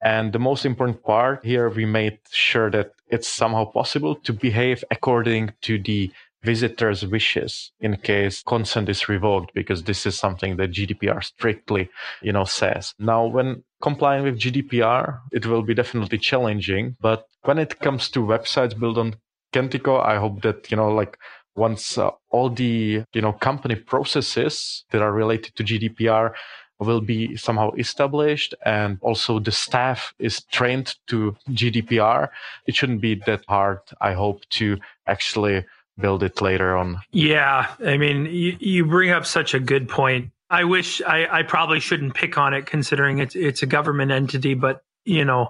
And 0.01 0.33
the 0.33 0.39
most 0.39 0.65
important 0.65 1.03
part 1.03 1.45
here, 1.45 1.69
we 1.69 1.85
made 1.85 2.19
sure 2.31 2.71
that 2.71 2.93
it's 3.07 3.27
somehow 3.27 3.65
possible 3.65 4.15
to 4.15 4.33
behave 4.33 4.83
according 4.89 5.53
to 5.61 5.77
the 5.77 6.11
visitor's 6.43 7.05
wishes 7.05 7.71
in 7.79 7.97
case 7.97 8.41
consent 8.43 8.89
is 8.89 9.07
revoked 9.07 9.53
because 9.53 9.83
this 9.83 10.05
is 10.05 10.17
something 10.17 10.57
that 10.57 10.71
GDPR 10.71 11.23
strictly, 11.23 11.89
you 12.21 12.31
know, 12.31 12.45
says. 12.45 12.93
Now, 12.97 13.25
when 13.25 13.63
complying 13.81 14.23
with 14.23 14.39
GDPR, 14.39 15.19
it 15.31 15.45
will 15.45 15.61
be 15.61 15.73
definitely 15.73 16.17
challenging, 16.17 16.95
but 16.99 17.25
when 17.43 17.57
it 17.57 17.79
comes 17.79 18.09
to 18.09 18.19
websites 18.19 18.77
built 18.79 18.97
on 18.97 19.15
Kentico, 19.53 20.03
I 20.03 20.17
hope 20.17 20.41
that, 20.41 20.71
you 20.71 20.77
know, 20.77 20.89
like 20.89 21.17
once 21.55 21.97
uh, 21.97 22.11
all 22.29 22.49
the, 22.49 23.03
you 23.13 23.21
know, 23.21 23.33
company 23.33 23.75
processes 23.75 24.85
that 24.91 25.01
are 25.01 25.11
related 25.11 25.55
to 25.55 25.63
GDPR 25.63 26.33
will 26.79 27.01
be 27.01 27.35
somehow 27.37 27.71
established 27.73 28.55
and 28.65 28.97
also 29.01 29.39
the 29.39 29.51
staff 29.51 30.13
is 30.17 30.43
trained 30.45 30.95
to 31.07 31.35
GDPR, 31.51 32.29
it 32.65 32.75
shouldn't 32.75 33.01
be 33.01 33.15
that 33.27 33.43
hard, 33.47 33.79
I 33.99 34.13
hope, 34.13 34.41
to 34.51 34.79
actually 35.05 35.65
build 36.01 36.23
it 36.23 36.41
later 36.41 36.75
on. 36.75 37.01
Yeah. 37.11 37.67
I 37.85 37.97
mean, 37.97 38.25
you, 38.25 38.57
you 38.59 38.85
bring 38.85 39.11
up 39.11 39.25
such 39.25 39.53
a 39.53 39.59
good 39.59 39.87
point. 39.87 40.31
I 40.49 40.65
wish 40.65 41.01
I, 41.01 41.27
I 41.39 41.43
probably 41.43 41.79
shouldn't 41.79 42.13
pick 42.13 42.37
on 42.37 42.53
it 42.53 42.65
considering 42.65 43.19
it's 43.19 43.35
it's 43.35 43.63
a 43.63 43.65
government 43.65 44.11
entity, 44.11 44.53
but 44.53 44.83
you 45.05 45.23
know, 45.23 45.49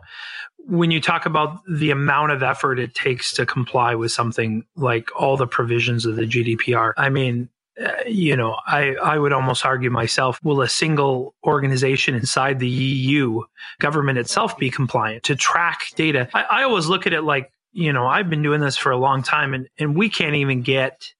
when 0.68 0.92
you 0.92 1.02
talk 1.02 1.26
about 1.26 1.60
the 1.68 1.90
amount 1.90 2.32
of 2.32 2.44
effort 2.44 2.80
it 2.80 2.94
takes 2.94 3.34
to 3.34 3.46
comply 3.46 3.96
with 3.96 4.12
something 4.12 4.64
like 4.76 5.10
all 5.20 5.38
the 5.38 5.48
provisions 5.48 6.06
of 6.06 6.16
the 6.16 6.28
GDPR, 6.28 6.94
I 6.98 7.10
mean, 7.10 7.50
uh, 7.84 7.90
you 8.06 8.36
know, 8.36 8.58
I, 8.68 8.96
I 8.96 9.18
would 9.18 9.34
almost 9.34 9.66
argue 9.66 9.90
myself, 9.90 10.40
will 10.44 10.62
a 10.62 10.70
single 10.70 11.34
organization 11.44 12.16
inside 12.16 12.60
the 12.60 12.68
EU 12.68 13.42
government 13.80 14.20
itself 14.20 14.58
be 14.58 14.70
compliant 14.70 15.24
to 15.24 15.36
track 15.36 15.88
data? 15.96 16.28
I, 16.34 16.44
I 16.44 16.64
always 16.64 16.88
look 16.88 17.08
at 17.08 17.14
it 17.14 17.24
like, 17.24 17.52
you 17.72 17.94
know, 17.94 18.06
I've 18.08 18.30
been 18.30 18.44
doing 18.44 18.62
this 18.62 18.78
for 18.78 18.92
a 18.92 18.98
long 18.98 19.24
time 19.24 19.54
and, 19.54 19.68
and 19.78 19.96
we 19.96 20.10
can't 20.10 20.36
even 20.36 20.62
get 20.62 21.14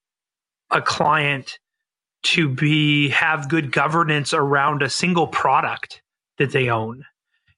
a 0.70 0.82
client 0.82 1.60
to 2.24 2.48
be 2.48 3.10
have 3.10 3.50
good 3.50 3.72
governance 3.72 4.34
around 4.34 4.84
a 4.84 4.90
single 4.90 5.28
product 5.28 6.02
that 6.38 6.52
they 6.52 6.70
own. 6.70 7.06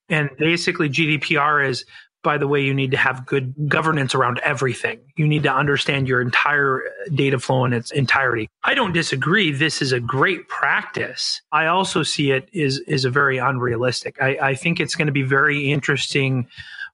And 0.10 0.30
basically 0.38 0.90
GDPR 0.90 1.68
is 1.68 1.86
by 2.24 2.38
the 2.38 2.48
way, 2.48 2.62
you 2.62 2.74
need 2.74 2.92
to 2.92 2.98
have 2.98 3.26
good 3.26 3.54
governance 3.68 4.16
around 4.16 4.40
everything. 4.40 5.02
You 5.18 5.28
need 5.28 5.44
to 5.44 5.54
understand 5.54 6.08
your 6.08 6.22
entire 6.22 6.82
uh, 6.82 7.10
data 7.14 7.38
flow 7.38 7.66
in 7.66 7.74
its 7.74 7.92
entirety. 7.92 8.50
I 8.64 8.74
don't 8.74 8.94
disagree. 8.94 9.52
This 9.52 9.82
is 9.82 9.92
a 9.92 10.00
great 10.00 10.48
practice. 10.48 11.42
I 11.52 11.66
also 11.66 12.02
see 12.02 12.32
it 12.32 12.48
is, 12.54 12.80
is 12.88 13.04
a 13.04 13.10
very 13.10 13.38
unrealistic. 13.38 14.22
I, 14.22 14.38
I 14.42 14.56
think 14.56 14.80
it's 14.80 14.96
going 14.96 15.08
to 15.08 15.14
be 15.14 15.24
very 15.24 15.72
interesting 15.72 16.48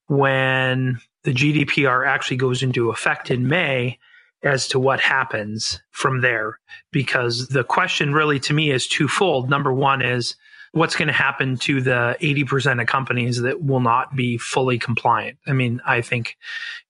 when 0.08 1.00
the 1.24 1.34
GDPR 1.34 2.08
actually 2.08 2.38
goes 2.38 2.64
into 2.64 2.90
effect 2.90 3.32
in 3.32 3.48
May 3.48 4.00
as 4.44 4.68
to 4.70 4.80
what 4.80 5.02
happens 5.02 5.82
from 5.92 6.22
there. 6.22 6.60
Because 6.92 7.50
the 7.50 7.64
question 7.64 8.14
really 8.14 8.40
to 8.42 8.54
me 8.54 8.72
is 8.72 8.88
twofold. 8.88 9.50
Number 9.50 9.74
one 9.74 10.02
is, 10.02 10.36
what's 10.72 10.96
going 10.96 11.08
to 11.08 11.14
happen 11.14 11.58
to 11.58 11.82
the 11.82 12.16
80% 12.22 12.82
of 12.82 12.88
companies 12.88 13.42
that 13.42 13.64
will 13.64 13.80
not 13.80 14.16
be 14.16 14.38
fully 14.38 14.78
compliant. 14.78 15.38
I 15.48 15.54
mean, 15.54 15.82
I 15.86 16.02
think 16.02 16.38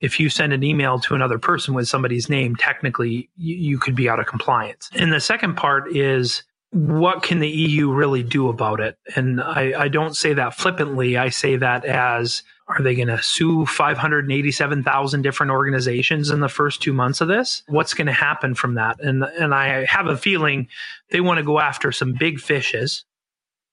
if 0.01 0.19
you 0.19 0.29
send 0.29 0.53
an 0.53 0.63
email 0.63 0.99
to 0.99 1.15
another 1.15 1.39
person 1.39 1.73
with 1.73 1.87
somebody's 1.87 2.29
name, 2.29 2.55
technically 2.55 3.29
you, 3.37 3.55
you 3.55 3.79
could 3.79 3.95
be 3.95 4.09
out 4.09 4.19
of 4.19 4.25
compliance. 4.25 4.89
And 4.95 5.13
the 5.13 5.21
second 5.21 5.55
part 5.55 5.95
is, 5.95 6.43
what 6.71 7.23
can 7.23 7.39
the 7.39 7.49
EU 7.49 7.91
really 7.91 8.21
do 8.21 8.47
about 8.47 8.79
it? 8.79 8.97
And 9.15 9.41
I, 9.41 9.73
I 9.75 9.87
don't 9.87 10.15
say 10.15 10.33
that 10.33 10.53
flippantly. 10.53 11.17
I 11.17 11.29
say 11.29 11.55
that 11.55 11.83
as 11.83 12.43
are 12.69 12.83
they 12.83 12.93
going 12.93 13.07
to 13.07 13.21
sue 13.21 13.65
587,000 13.65 15.21
different 15.23 15.51
organizations 15.51 16.29
in 16.29 16.39
the 16.39 16.47
first 16.47 16.81
two 16.81 16.93
months 16.93 17.19
of 17.19 17.27
this? 17.27 17.63
What's 17.67 17.95
going 17.95 18.07
to 18.07 18.13
happen 18.13 18.53
from 18.53 18.75
that? 18.75 18.99
And 18.99 19.23
and 19.23 19.55
I 19.55 19.85
have 19.85 20.07
a 20.07 20.15
feeling 20.15 20.67
they 21.09 21.19
want 21.19 21.39
to 21.39 21.43
go 21.43 21.59
after 21.59 21.91
some 21.91 22.13
big 22.13 22.39
fishes 22.39 23.05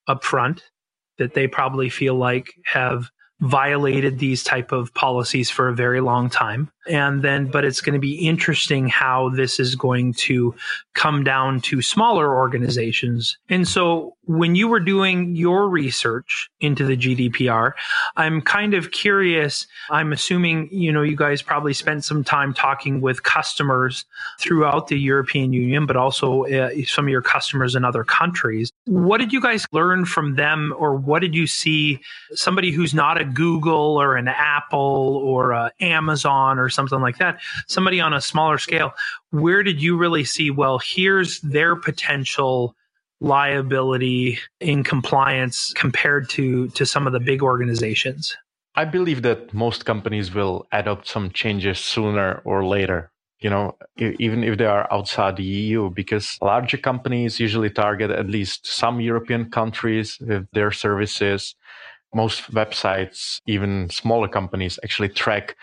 up 0.09 0.25
front 0.25 0.63
that 1.19 1.35
they 1.35 1.47
probably 1.47 1.91
feel 1.91 2.15
like 2.15 2.55
have 2.65 3.11
violated 3.41 4.19
these 4.19 4.43
type 4.43 4.73
of 4.73 4.95
policies 4.95 5.51
for 5.51 5.69
a 5.69 5.75
very 5.75 6.01
long 6.01 6.31
time 6.31 6.71
and 6.89 7.23
then 7.23 7.47
but 7.47 7.65
it's 7.65 7.81
going 7.81 7.95
to 7.95 8.01
be 8.01 8.15
interesting 8.15 8.89
how 8.89 9.29
this 9.31 9.59
is 9.59 9.75
going 9.75 10.13
to 10.15 10.55
come 10.95 11.25
down 11.25 11.61
to 11.61 11.83
smaller 11.83 12.35
organizations. 12.35 13.39
And 13.49 13.67
so 13.67 14.17
when 14.23 14.55
you 14.55 14.67
were 14.67 14.81
doing 14.81 15.37
your 15.37 15.69
research 15.69 16.51
into 16.61 16.85
the 16.85 16.97
GDPR 16.97 17.73
I'm 18.17 18.41
kind 18.41 18.75
of 18.75 18.91
curious 18.91 19.67
I'm 19.91 20.13
assuming 20.13 20.69
you 20.73 20.93
know 20.93 21.03
you 21.03 21.17
guys 21.17 21.43
probably 21.43 21.73
spent 21.73 22.05
some 22.05 22.25
time 22.25 22.53
talking 22.53 23.01
with 23.01 23.23
customers 23.23 24.05
throughout 24.41 24.89
the 24.89 24.99
European 24.99 25.53
Union 25.53 25.87
but 25.87 25.97
also 25.97 26.45
uh, 26.47 26.71
some 26.87 27.07
of 27.07 27.11
your 27.11 27.23
customers 27.23 27.75
in 27.75 27.85
other 27.85 28.05
countries. 28.05 28.71
What 28.87 29.19
did 29.19 29.33
you 29.33 29.41
guys 29.41 29.67
learn 29.73 30.05
from 30.05 30.35
them 30.35 30.75
or 30.77 30.97
what 30.97 31.21
did 31.21 31.35
you 31.35 31.47
see? 31.47 32.01
Somebody 32.35 32.73
who's 32.73 32.95
not 32.95 33.21
a 33.21 33.25
Google 33.25 34.01
or 34.01 34.17
an 34.17 34.29
Apple 34.29 35.23
or 35.25 35.71
Amazon 35.81 36.59
or 36.59 36.69
something 36.77 37.01
like 37.01 37.19
that, 37.19 37.41
somebody 37.67 38.01
on 38.01 38.15
a 38.15 38.21
smaller 38.21 38.59
scale, 38.59 38.93
where 39.31 39.65
did 39.65 39.83
you 39.83 39.97
really 39.97 40.25
see, 40.25 40.51
well, 40.51 40.79
here's 40.79 41.41
their 41.41 41.75
potential 41.75 42.77
liability 43.21 44.39
in 44.61 44.85
compliance 44.85 45.73
compared 45.75 46.29
to 46.29 46.69
to 46.69 46.85
some 46.85 47.07
of 47.07 47.13
the 47.13 47.21
big 47.21 47.43
organizations? 47.43 48.37
I 48.75 48.85
believe 48.85 49.23
that 49.23 49.55
most 49.55 49.87
companies 49.87 50.35
will 50.35 50.67
adopt 50.71 51.09
some 51.09 51.31
changes 51.31 51.79
sooner 51.79 52.43
or 52.45 52.67
later. 52.67 53.11
You 53.41 53.51
know, 53.51 53.77
even 53.99 54.45
if 54.45 54.59
they 54.59 54.65
are 54.67 54.91
outside 54.93 55.37
the 55.37 55.45
EU, 55.45 55.91
because 55.91 56.39
larger 56.41 56.79
companies 56.79 57.39
usually 57.39 57.71
target 57.71 58.11
at 58.11 58.29
least 58.29 58.67
some 58.67 59.01
European 59.01 59.51
countries 59.51 60.19
with 60.21 60.47
their 60.53 60.73
services. 60.73 61.55
Most 62.15 62.51
websites, 62.53 63.41
even 63.47 63.91
smaller 63.91 64.29
companies, 64.29 64.79
actually 64.83 65.11
track 65.11 65.55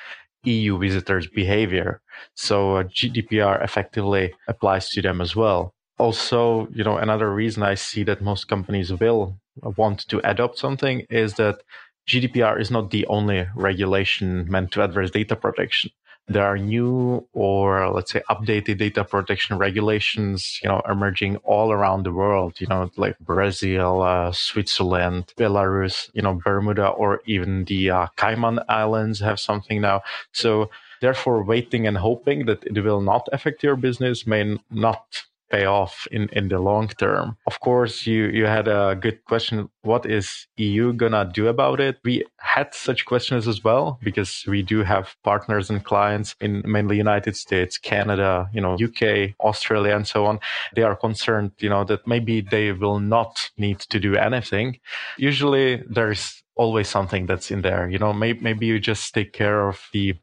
EU 0.43 0.77
visitors' 0.77 1.27
behavior. 1.27 2.01
So 2.35 2.77
uh, 2.77 2.83
GDPR 2.83 3.63
effectively 3.63 4.33
applies 4.47 4.89
to 4.89 5.01
them 5.01 5.21
as 5.21 5.35
well. 5.35 5.73
Also, 5.99 6.67
you 6.71 6.83
know, 6.83 6.97
another 6.97 7.33
reason 7.33 7.63
I 7.63 7.75
see 7.75 8.03
that 8.03 8.21
most 8.21 8.47
companies 8.47 8.91
will 8.91 9.37
want 9.77 10.07
to 10.09 10.29
adopt 10.29 10.57
something 10.57 11.05
is 11.09 11.35
that 11.35 11.61
GDPR 12.07 12.59
is 12.59 12.71
not 12.71 12.91
the 12.91 13.05
only 13.07 13.47
regulation 13.55 14.49
meant 14.49 14.71
to 14.71 14.83
address 14.83 15.11
data 15.11 15.35
protection 15.35 15.91
there 16.27 16.45
are 16.45 16.57
new 16.57 17.27
or 17.33 17.89
let's 17.89 18.11
say 18.11 18.21
updated 18.29 18.77
data 18.77 19.03
protection 19.03 19.57
regulations, 19.57 20.59
you 20.63 20.69
know, 20.69 20.81
emerging 20.89 21.37
all 21.37 21.71
around 21.71 22.03
the 22.03 22.13
world, 22.13 22.59
you 22.59 22.67
know, 22.67 22.89
like 22.95 23.17
Brazil, 23.19 24.01
uh, 24.01 24.31
Switzerland, 24.31 25.33
Belarus, 25.37 26.09
you 26.13 26.21
know, 26.21 26.39
Bermuda, 26.43 26.87
or 26.87 27.21
even 27.25 27.65
the 27.65 27.89
uh, 27.89 28.07
Cayman 28.15 28.59
Islands 28.69 29.19
have 29.19 29.39
something 29.39 29.81
now. 29.81 30.01
So 30.31 30.69
therefore, 31.01 31.43
waiting 31.43 31.87
and 31.87 31.97
hoping 31.97 32.45
that 32.45 32.63
it 32.63 32.81
will 32.81 33.01
not 33.01 33.27
affect 33.33 33.63
your 33.63 33.75
business 33.75 34.25
may 34.25 34.57
not 34.71 35.23
pay 35.53 35.65
off 35.65 36.07
in, 36.11 36.29
in 36.29 36.47
the 36.47 36.57
long 36.57 36.87
term. 36.87 37.37
Of 37.45 37.59
course, 37.59 38.07
you, 38.07 38.25
you 38.25 38.45
had 38.45 38.67
a 38.67 38.97
good 38.99 39.23
question. 39.25 39.69
What 39.83 40.05
is 40.05 40.47
EU 40.57 40.93
gonna 40.93 41.29
do 41.31 41.47
about 41.47 41.79
it? 41.79 41.99
We 42.03 42.25
had 42.39 42.73
such 42.73 43.05
questions 43.05 43.47
as 43.47 43.63
well 43.63 43.99
because 44.03 44.43
we 44.47 44.63
do 44.63 44.83
have 44.83 45.15
partners 45.23 45.69
and 45.69 45.83
clients 45.83 46.35
in 46.41 46.63
mainly 46.65 46.97
United 46.97 47.35
States, 47.35 47.77
Canada, 47.77 48.49
you 48.51 48.61
know, 48.61 48.73
UK, 48.87 49.35
Australia, 49.39 49.95
and 49.95 50.07
so 50.07 50.25
on. 50.25 50.39
They 50.75 50.81
are 50.81 50.95
concerned, 50.95 51.51
you 51.59 51.69
know, 51.69 51.83
that 51.83 52.07
maybe 52.07 52.41
they 52.41 52.71
will 52.71 52.99
not 52.99 53.51
need 53.57 53.79
to 53.91 53.99
do 53.99 54.15
anything. 54.15 54.79
Usually 55.17 55.83
there's 55.87 56.43
always 56.55 56.89
something 56.89 57.27
that's 57.27 57.51
in 57.51 57.61
there. 57.61 57.87
You 57.89 57.99
know, 57.99 58.13
maybe, 58.13 58.39
maybe 58.41 58.65
you 58.65 58.79
just 58.79 59.13
take 59.13 59.33
care 59.33 59.67
of 59.67 59.79
the 59.93 60.15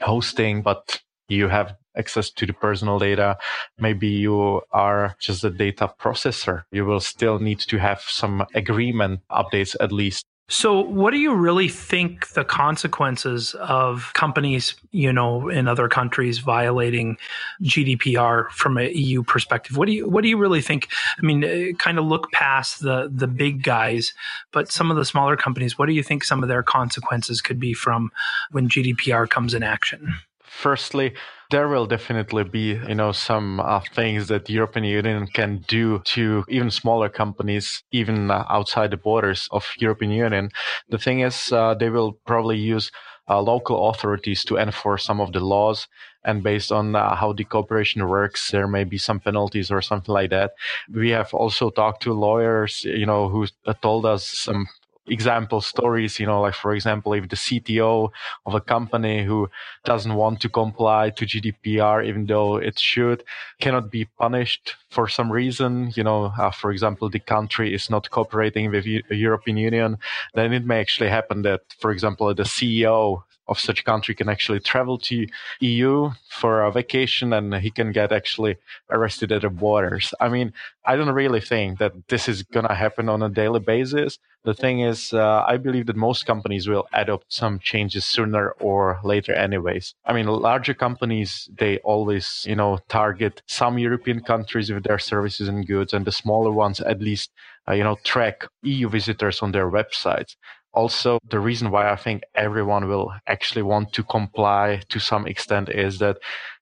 hosting, 0.00 0.62
but 0.62 1.02
you 1.28 1.48
have 1.48 1.74
access 1.96 2.30
to 2.30 2.46
the 2.46 2.52
personal 2.52 2.98
data. 2.98 3.38
Maybe 3.78 4.08
you 4.08 4.62
are 4.72 5.16
just 5.18 5.44
a 5.44 5.50
data 5.50 5.92
processor. 6.00 6.64
You 6.70 6.84
will 6.84 7.00
still 7.00 7.38
need 7.38 7.60
to 7.60 7.78
have 7.78 8.00
some 8.00 8.46
agreement 8.54 9.20
updates 9.30 9.76
at 9.80 9.92
least. 9.92 10.24
So, 10.52 10.80
what 10.80 11.12
do 11.12 11.18
you 11.18 11.34
really 11.34 11.68
think 11.68 12.28
the 12.34 12.44
consequences 12.44 13.54
of 13.54 14.10
companies, 14.12 14.74
you 14.90 15.10
know, 15.10 15.48
in 15.48 15.66
other 15.66 15.88
countries 15.88 16.40
violating 16.40 17.16
GDPR 17.62 18.50
from 18.50 18.76
a 18.76 18.90
EU 18.90 19.22
perspective? 19.22 19.78
What 19.78 19.86
do 19.86 19.92
you 19.92 20.06
what 20.06 20.22
do 20.22 20.28
you 20.28 20.36
really 20.36 20.60
think? 20.60 20.88
I 21.18 21.22
mean, 21.24 21.74
kind 21.76 21.98
of 21.98 22.04
look 22.04 22.30
past 22.32 22.82
the 22.82 23.10
the 23.10 23.28
big 23.28 23.62
guys, 23.62 24.12
but 24.52 24.70
some 24.70 24.90
of 24.90 24.98
the 24.98 25.06
smaller 25.06 25.38
companies. 25.38 25.78
What 25.78 25.86
do 25.86 25.92
you 25.92 26.02
think 26.02 26.22
some 26.22 26.42
of 26.42 26.50
their 26.50 26.62
consequences 26.62 27.40
could 27.40 27.58
be 27.58 27.72
from 27.72 28.10
when 28.50 28.68
GDPR 28.68 29.30
comes 29.30 29.54
in 29.54 29.62
action? 29.62 30.14
Firstly, 30.52 31.14
there 31.50 31.68
will 31.68 31.86
definitely 31.86 32.44
be, 32.44 32.80
you 32.88 32.94
know, 32.94 33.12
some 33.12 33.60
uh, 33.60 33.80
things 33.94 34.28
that 34.28 34.46
the 34.46 34.54
European 34.54 34.84
Union 34.84 35.26
can 35.26 35.58
do 35.68 35.98
to 36.04 36.44
even 36.48 36.70
smaller 36.70 37.08
companies, 37.08 37.82
even 37.92 38.30
uh, 38.30 38.44
outside 38.48 38.90
the 38.90 38.96
borders 38.96 39.48
of 39.50 39.66
European 39.78 40.12
Union. 40.12 40.50
The 40.88 40.98
thing 40.98 41.20
is, 41.20 41.52
uh, 41.52 41.74
they 41.74 41.90
will 41.90 42.12
probably 42.26 42.58
use 42.58 42.90
uh, 43.28 43.40
local 43.40 43.90
authorities 43.90 44.44
to 44.44 44.56
enforce 44.56 45.04
some 45.04 45.20
of 45.20 45.32
the 45.32 45.40
laws. 45.40 45.88
And 46.24 46.42
based 46.42 46.70
on 46.70 46.94
uh, 46.94 47.16
how 47.16 47.32
the 47.32 47.44
cooperation 47.44 48.08
works, 48.08 48.50
there 48.50 48.68
may 48.68 48.84
be 48.84 48.98
some 48.98 49.20
penalties 49.20 49.70
or 49.70 49.82
something 49.82 50.12
like 50.12 50.30
that. 50.30 50.52
We 50.92 51.10
have 51.10 51.34
also 51.34 51.70
talked 51.70 52.02
to 52.04 52.12
lawyers, 52.12 52.84
you 52.84 53.06
know, 53.06 53.28
who 53.28 53.46
uh, 53.66 53.74
told 53.82 54.06
us 54.06 54.26
some 54.26 54.68
example 55.06 55.60
stories, 55.60 56.20
you 56.20 56.26
know, 56.26 56.40
like 56.40 56.54
for 56.54 56.74
example, 56.74 57.12
if 57.12 57.28
the 57.28 57.36
CTO 57.36 58.10
of 58.46 58.54
a 58.54 58.60
company 58.60 59.24
who 59.24 59.48
doesn't 59.84 60.14
want 60.14 60.40
to 60.40 60.48
comply 60.48 61.10
to 61.10 61.26
GDPR, 61.26 62.06
even 62.06 62.26
though 62.26 62.56
it 62.56 62.78
should, 62.78 63.24
cannot 63.60 63.90
be 63.90 64.04
punished 64.04 64.76
for 64.90 65.08
some 65.08 65.30
reason, 65.32 65.92
you 65.96 66.04
know, 66.04 66.32
uh, 66.38 66.50
for 66.50 66.70
example, 66.70 67.08
the 67.08 67.18
country 67.18 67.74
is 67.74 67.90
not 67.90 68.10
cooperating 68.10 68.70
with 68.70 68.84
the 68.84 69.02
European 69.10 69.56
Union, 69.56 69.98
then 70.34 70.52
it 70.52 70.64
may 70.64 70.80
actually 70.80 71.08
happen 71.08 71.42
that, 71.42 71.62
for 71.78 71.90
example, 71.90 72.32
the 72.34 72.44
CEO 72.44 73.22
of 73.48 73.58
such 73.58 73.84
country 73.84 74.14
can 74.14 74.28
actually 74.28 74.60
travel 74.60 74.98
to 74.98 75.26
EU 75.60 76.10
for 76.28 76.62
a 76.62 76.72
vacation 76.72 77.32
and 77.32 77.54
he 77.56 77.70
can 77.70 77.92
get 77.92 78.12
actually 78.12 78.56
arrested 78.90 79.32
at 79.32 79.42
the 79.42 79.50
borders. 79.50 80.14
I 80.20 80.28
mean, 80.28 80.52
I 80.84 80.96
don't 80.96 81.10
really 81.10 81.40
think 81.40 81.78
that 81.78 81.92
this 82.08 82.28
is 82.28 82.42
going 82.42 82.66
to 82.66 82.74
happen 82.74 83.08
on 83.08 83.22
a 83.22 83.28
daily 83.28 83.60
basis. 83.60 84.18
The 84.44 84.54
thing 84.54 84.80
is, 84.80 85.12
uh, 85.12 85.44
I 85.46 85.56
believe 85.56 85.86
that 85.86 85.96
most 85.96 86.26
companies 86.26 86.66
will 86.66 86.88
adopt 86.92 87.32
some 87.32 87.60
changes 87.60 88.04
sooner 88.04 88.50
or 88.58 88.98
later 89.04 89.32
anyways. 89.32 89.94
I 90.04 90.12
mean, 90.12 90.26
larger 90.26 90.74
companies, 90.74 91.48
they 91.56 91.78
always, 91.78 92.44
you 92.48 92.56
know, 92.56 92.80
target 92.88 93.42
some 93.46 93.78
European 93.78 94.20
countries 94.20 94.72
with 94.72 94.82
their 94.82 94.98
services 94.98 95.46
and 95.46 95.66
goods 95.66 95.92
and 95.92 96.04
the 96.04 96.10
smaller 96.10 96.50
ones 96.50 96.80
at 96.80 97.00
least, 97.00 97.30
uh, 97.68 97.74
you 97.74 97.84
know, 97.84 97.96
track 98.02 98.44
EU 98.62 98.88
visitors 98.88 99.42
on 99.42 99.52
their 99.52 99.70
websites. 99.70 100.34
Also, 100.74 101.18
the 101.28 101.40
reason 101.40 101.70
why 101.70 101.90
I 101.90 101.96
think 101.96 102.22
everyone 102.34 102.88
will 102.88 103.12
actually 103.26 103.62
want 103.62 103.92
to 103.92 104.02
comply 104.02 104.80
to 104.88 104.98
some 104.98 105.26
extent 105.26 105.68
is 105.68 105.98
that 105.98 106.18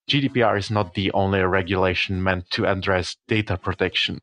GDPR 0.08 0.58
is 0.58 0.70
not 0.70 0.94
the 0.94 1.12
only 1.12 1.40
regulation 1.40 2.22
meant 2.22 2.50
to 2.50 2.66
address 2.66 3.16
data 3.28 3.56
protection. 3.56 4.18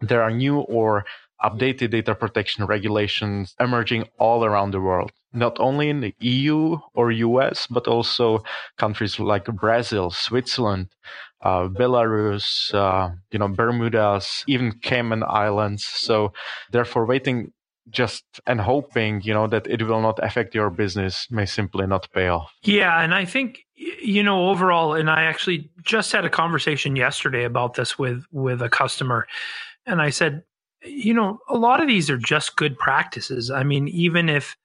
There 0.00 0.22
are 0.22 0.30
new 0.30 0.60
or 0.60 1.04
updated 1.42 1.90
data 1.90 2.14
protection 2.14 2.66
regulations 2.66 3.54
emerging 3.60 4.04
all 4.18 4.44
around 4.44 4.72
the 4.72 4.80
world, 4.80 5.12
not 5.32 5.58
only 5.58 5.88
in 5.88 6.00
the 6.00 6.14
EU 6.20 6.78
or 6.94 7.10
US, 7.10 7.66
but 7.66 7.86
also 7.88 8.42
countries 8.76 9.18
like 9.18 9.46
Brazil, 9.46 10.10
Switzerland, 10.10 10.88
uh, 11.42 11.68
Belarus, 11.68 12.74
uh, 12.74 13.10
you 13.30 13.38
know, 13.38 13.48
Bermudas, 13.48 14.44
even 14.46 14.72
Cayman 14.82 15.22
Islands. 15.22 15.84
So 15.84 16.32
therefore, 16.72 17.06
waiting 17.06 17.52
just 17.90 18.24
and 18.46 18.60
hoping 18.60 19.20
you 19.22 19.32
know 19.32 19.46
that 19.46 19.66
it 19.66 19.82
will 19.82 20.00
not 20.00 20.18
affect 20.22 20.54
your 20.54 20.70
business 20.70 21.26
may 21.30 21.46
simply 21.46 21.86
not 21.86 22.08
pay 22.12 22.28
off. 22.28 22.52
Yeah 22.62 23.02
and 23.02 23.14
i 23.14 23.24
think 23.24 23.60
you 23.74 24.22
know 24.22 24.48
overall 24.48 24.94
and 24.94 25.08
i 25.10 25.22
actually 25.22 25.70
just 25.84 26.12
had 26.12 26.24
a 26.24 26.30
conversation 26.30 26.96
yesterday 26.96 27.44
about 27.44 27.74
this 27.74 27.98
with 27.98 28.24
with 28.32 28.60
a 28.62 28.68
customer 28.68 29.26
and 29.86 30.02
i 30.02 30.10
said 30.10 30.42
you 30.84 31.14
know 31.14 31.38
a 31.48 31.56
lot 31.56 31.80
of 31.80 31.88
these 31.88 32.10
are 32.10 32.18
just 32.18 32.56
good 32.56 32.78
practices. 32.78 33.50
I 33.50 33.62
mean 33.64 33.88
even 33.88 34.28
if 34.28 34.56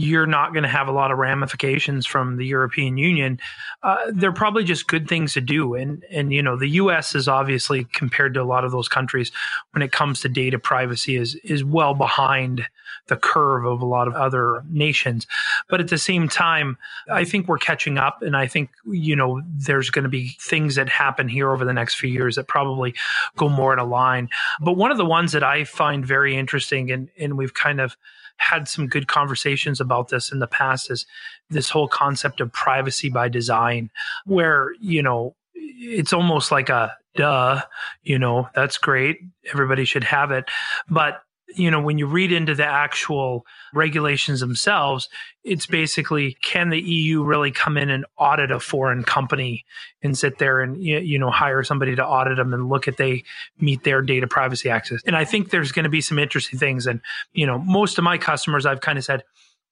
you're 0.00 0.26
not 0.26 0.52
going 0.54 0.62
to 0.62 0.68
have 0.68 0.88
a 0.88 0.92
lot 0.92 1.10
of 1.10 1.18
ramifications 1.18 2.06
from 2.06 2.36
the 2.38 2.46
European 2.46 2.96
Union. 2.96 3.38
Uh, 3.82 3.98
they're 4.08 4.32
probably 4.32 4.64
just 4.64 4.88
good 4.88 5.06
things 5.06 5.34
to 5.34 5.42
do. 5.42 5.74
And 5.74 6.04
and 6.10 6.32
you 6.32 6.42
know, 6.42 6.56
the 6.56 6.68
U.S. 6.68 7.14
is 7.14 7.28
obviously 7.28 7.84
compared 7.84 8.34
to 8.34 8.42
a 8.42 8.44
lot 8.44 8.64
of 8.64 8.72
those 8.72 8.88
countries 8.88 9.30
when 9.72 9.82
it 9.82 9.92
comes 9.92 10.20
to 10.20 10.28
data 10.28 10.58
privacy 10.58 11.16
is 11.16 11.34
is 11.44 11.62
well 11.62 11.94
behind 11.94 12.66
the 13.08 13.16
curve 13.16 13.66
of 13.66 13.82
a 13.82 13.86
lot 13.86 14.08
of 14.08 14.14
other 14.14 14.62
nations. 14.70 15.26
But 15.68 15.80
at 15.80 15.88
the 15.88 15.98
same 15.98 16.28
time, 16.28 16.78
I 17.10 17.24
think 17.24 17.46
we're 17.46 17.58
catching 17.58 17.98
up, 17.98 18.22
and 18.22 18.34
I 18.34 18.46
think 18.46 18.70
you 18.86 19.14
know 19.14 19.42
there's 19.46 19.90
going 19.90 20.04
to 20.04 20.08
be 20.08 20.36
things 20.40 20.76
that 20.76 20.88
happen 20.88 21.28
here 21.28 21.50
over 21.50 21.66
the 21.66 21.74
next 21.74 21.96
few 21.96 22.10
years 22.10 22.36
that 22.36 22.48
probably 22.48 22.94
go 23.36 23.50
more 23.50 23.74
in 23.74 23.78
a 23.78 23.84
line. 23.84 24.30
But 24.62 24.78
one 24.78 24.90
of 24.90 24.96
the 24.96 25.04
ones 25.04 25.32
that 25.32 25.44
I 25.44 25.64
find 25.64 26.06
very 26.06 26.36
interesting, 26.36 26.90
and 26.90 27.10
and 27.18 27.36
we've 27.36 27.52
kind 27.52 27.82
of 27.82 27.98
had 28.40 28.68
some 28.68 28.88
good 28.88 29.06
conversations 29.06 29.80
about 29.80 30.08
this 30.08 30.32
in 30.32 30.38
the 30.38 30.46
past 30.46 30.90
is 30.90 31.06
this 31.50 31.70
whole 31.70 31.88
concept 31.88 32.40
of 32.40 32.52
privacy 32.52 33.10
by 33.10 33.28
design, 33.28 33.90
where, 34.24 34.72
you 34.80 35.02
know, 35.02 35.34
it's 35.54 36.12
almost 36.12 36.50
like 36.50 36.68
a 36.68 36.96
duh, 37.14 37.60
you 38.02 38.18
know, 38.18 38.48
that's 38.54 38.78
great. 38.78 39.18
Everybody 39.52 39.84
should 39.84 40.04
have 40.04 40.30
it. 40.30 40.46
But 40.88 41.22
you 41.54 41.70
know, 41.70 41.80
when 41.80 41.98
you 41.98 42.06
read 42.06 42.32
into 42.32 42.54
the 42.54 42.66
actual 42.66 43.44
regulations 43.74 44.40
themselves, 44.40 45.08
it's 45.44 45.66
basically 45.66 46.36
can 46.42 46.70
the 46.70 46.80
EU 46.80 47.22
really 47.22 47.50
come 47.50 47.76
in 47.76 47.90
and 47.90 48.04
audit 48.18 48.50
a 48.50 48.60
foreign 48.60 49.02
company 49.02 49.64
and 50.02 50.16
sit 50.16 50.38
there 50.38 50.60
and 50.60 50.82
you 50.82 51.18
know 51.18 51.30
hire 51.30 51.62
somebody 51.62 51.96
to 51.96 52.04
audit 52.04 52.36
them 52.36 52.52
and 52.52 52.68
look 52.68 52.88
at 52.88 52.96
they 52.96 53.24
meet 53.58 53.84
their 53.84 54.02
data 54.02 54.26
privacy 54.26 54.68
access. 54.70 55.00
And 55.06 55.16
I 55.16 55.24
think 55.24 55.50
there's 55.50 55.72
going 55.72 55.84
to 55.84 55.90
be 55.90 56.00
some 56.00 56.18
interesting 56.18 56.58
things. 56.58 56.86
And 56.86 57.00
you 57.32 57.46
know, 57.46 57.58
most 57.58 57.98
of 57.98 58.04
my 58.04 58.18
customers, 58.18 58.66
I've 58.66 58.80
kind 58.80 58.98
of 58.98 59.04
said, 59.04 59.24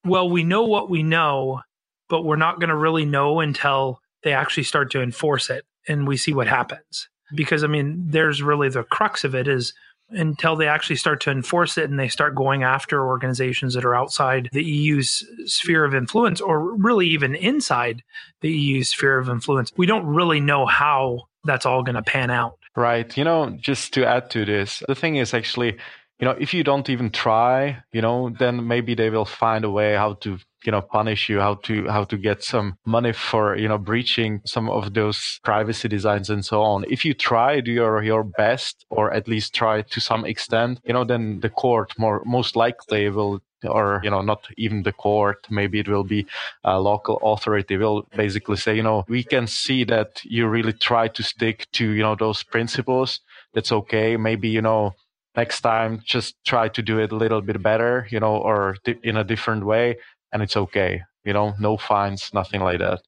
well, 0.04 0.28
we 0.28 0.44
know 0.44 0.64
what 0.64 0.88
we 0.88 1.02
know, 1.02 1.62
but 2.08 2.22
we're 2.22 2.36
not 2.36 2.60
going 2.60 2.70
to 2.70 2.76
really 2.76 3.04
know 3.04 3.40
until 3.40 4.00
they 4.22 4.32
actually 4.32 4.64
start 4.64 4.90
to 4.92 5.02
enforce 5.02 5.50
it 5.50 5.64
and 5.86 6.06
we 6.06 6.16
see 6.16 6.32
what 6.32 6.46
happens. 6.46 7.08
Because 7.34 7.62
I 7.62 7.66
mean, 7.66 8.04
there's 8.08 8.42
really 8.42 8.68
the 8.68 8.84
crux 8.84 9.24
of 9.24 9.34
it 9.34 9.48
is 9.48 9.74
until 10.10 10.56
they 10.56 10.68
actually 10.68 10.96
start 10.96 11.20
to 11.22 11.30
enforce 11.30 11.76
it 11.76 11.90
and 11.90 11.98
they 11.98 12.08
start 12.08 12.34
going 12.34 12.62
after 12.62 13.06
organizations 13.06 13.74
that 13.74 13.84
are 13.84 13.94
outside 13.94 14.48
the 14.52 14.64
EU's 14.64 15.22
sphere 15.44 15.84
of 15.84 15.94
influence 15.94 16.40
or 16.40 16.74
really 16.76 17.06
even 17.06 17.34
inside 17.34 18.02
the 18.40 18.50
EU's 18.50 18.90
sphere 18.90 19.18
of 19.18 19.28
influence. 19.28 19.72
We 19.76 19.86
don't 19.86 20.06
really 20.06 20.40
know 20.40 20.66
how 20.66 21.28
that's 21.44 21.66
all 21.66 21.82
going 21.82 21.96
to 21.96 22.02
pan 22.02 22.30
out. 22.30 22.58
Right. 22.76 23.16
You 23.16 23.24
know, 23.24 23.50
just 23.60 23.92
to 23.94 24.06
add 24.06 24.30
to 24.30 24.44
this, 24.44 24.82
the 24.86 24.94
thing 24.94 25.16
is 25.16 25.34
actually, 25.34 25.76
you 26.18 26.24
know, 26.24 26.36
if 26.38 26.54
you 26.54 26.64
don't 26.64 26.88
even 26.88 27.10
try, 27.10 27.82
you 27.92 28.00
know, 28.00 28.30
then 28.38 28.66
maybe 28.66 28.94
they 28.94 29.10
will 29.10 29.24
find 29.24 29.64
a 29.64 29.70
way 29.70 29.94
how 29.94 30.14
to 30.14 30.38
you 30.64 30.72
know 30.72 30.80
punish 30.82 31.28
you 31.28 31.40
how 31.40 31.54
to 31.54 31.86
how 31.88 32.04
to 32.04 32.16
get 32.16 32.42
some 32.42 32.76
money 32.84 33.12
for 33.12 33.56
you 33.56 33.68
know 33.68 33.78
breaching 33.78 34.40
some 34.44 34.68
of 34.68 34.94
those 34.94 35.40
privacy 35.44 35.88
designs 35.88 36.30
and 36.30 36.44
so 36.44 36.62
on. 36.62 36.84
If 36.88 37.04
you 37.04 37.14
try 37.14 37.60
do 37.60 37.72
your 37.72 38.02
your 38.02 38.24
best 38.24 38.84
or 38.90 39.12
at 39.12 39.28
least 39.28 39.54
try 39.54 39.82
to 39.82 40.00
some 40.00 40.24
extent 40.24 40.80
you 40.84 40.92
know 40.92 41.04
then 41.04 41.40
the 41.40 41.50
court 41.50 41.92
more 41.98 42.22
most 42.24 42.56
likely 42.56 43.08
will 43.10 43.40
or 43.64 44.00
you 44.04 44.10
know 44.10 44.20
not 44.20 44.46
even 44.56 44.82
the 44.82 44.92
court 44.92 45.46
maybe 45.50 45.80
it 45.80 45.88
will 45.88 46.04
be 46.04 46.26
a 46.64 46.80
local 46.80 47.18
authority 47.22 47.76
will 47.76 48.06
basically 48.16 48.56
say 48.56 48.74
you 48.74 48.82
know 48.82 49.04
we 49.08 49.24
can 49.24 49.46
see 49.46 49.84
that 49.84 50.20
you 50.24 50.46
really 50.46 50.72
try 50.72 51.08
to 51.08 51.22
stick 51.22 51.66
to 51.72 51.90
you 51.90 52.02
know 52.02 52.14
those 52.14 52.42
principles. 52.42 53.20
That's 53.54 53.72
okay. 53.72 54.16
Maybe 54.16 54.48
you 54.48 54.62
know 54.62 54.92
next 55.36 55.60
time 55.60 56.00
just 56.04 56.34
try 56.44 56.68
to 56.68 56.82
do 56.82 56.98
it 56.98 57.12
a 57.12 57.16
little 57.16 57.40
bit 57.40 57.62
better 57.62 58.08
you 58.10 58.18
know 58.18 58.36
or 58.36 58.76
in 59.02 59.16
a 59.16 59.24
different 59.24 59.64
way 59.64 59.96
and 60.32 60.42
it's 60.42 60.56
okay. 60.56 61.02
You 61.24 61.32
know, 61.32 61.54
no 61.58 61.76
fines, 61.76 62.30
nothing 62.32 62.60
like 62.60 62.78
that. 62.78 63.00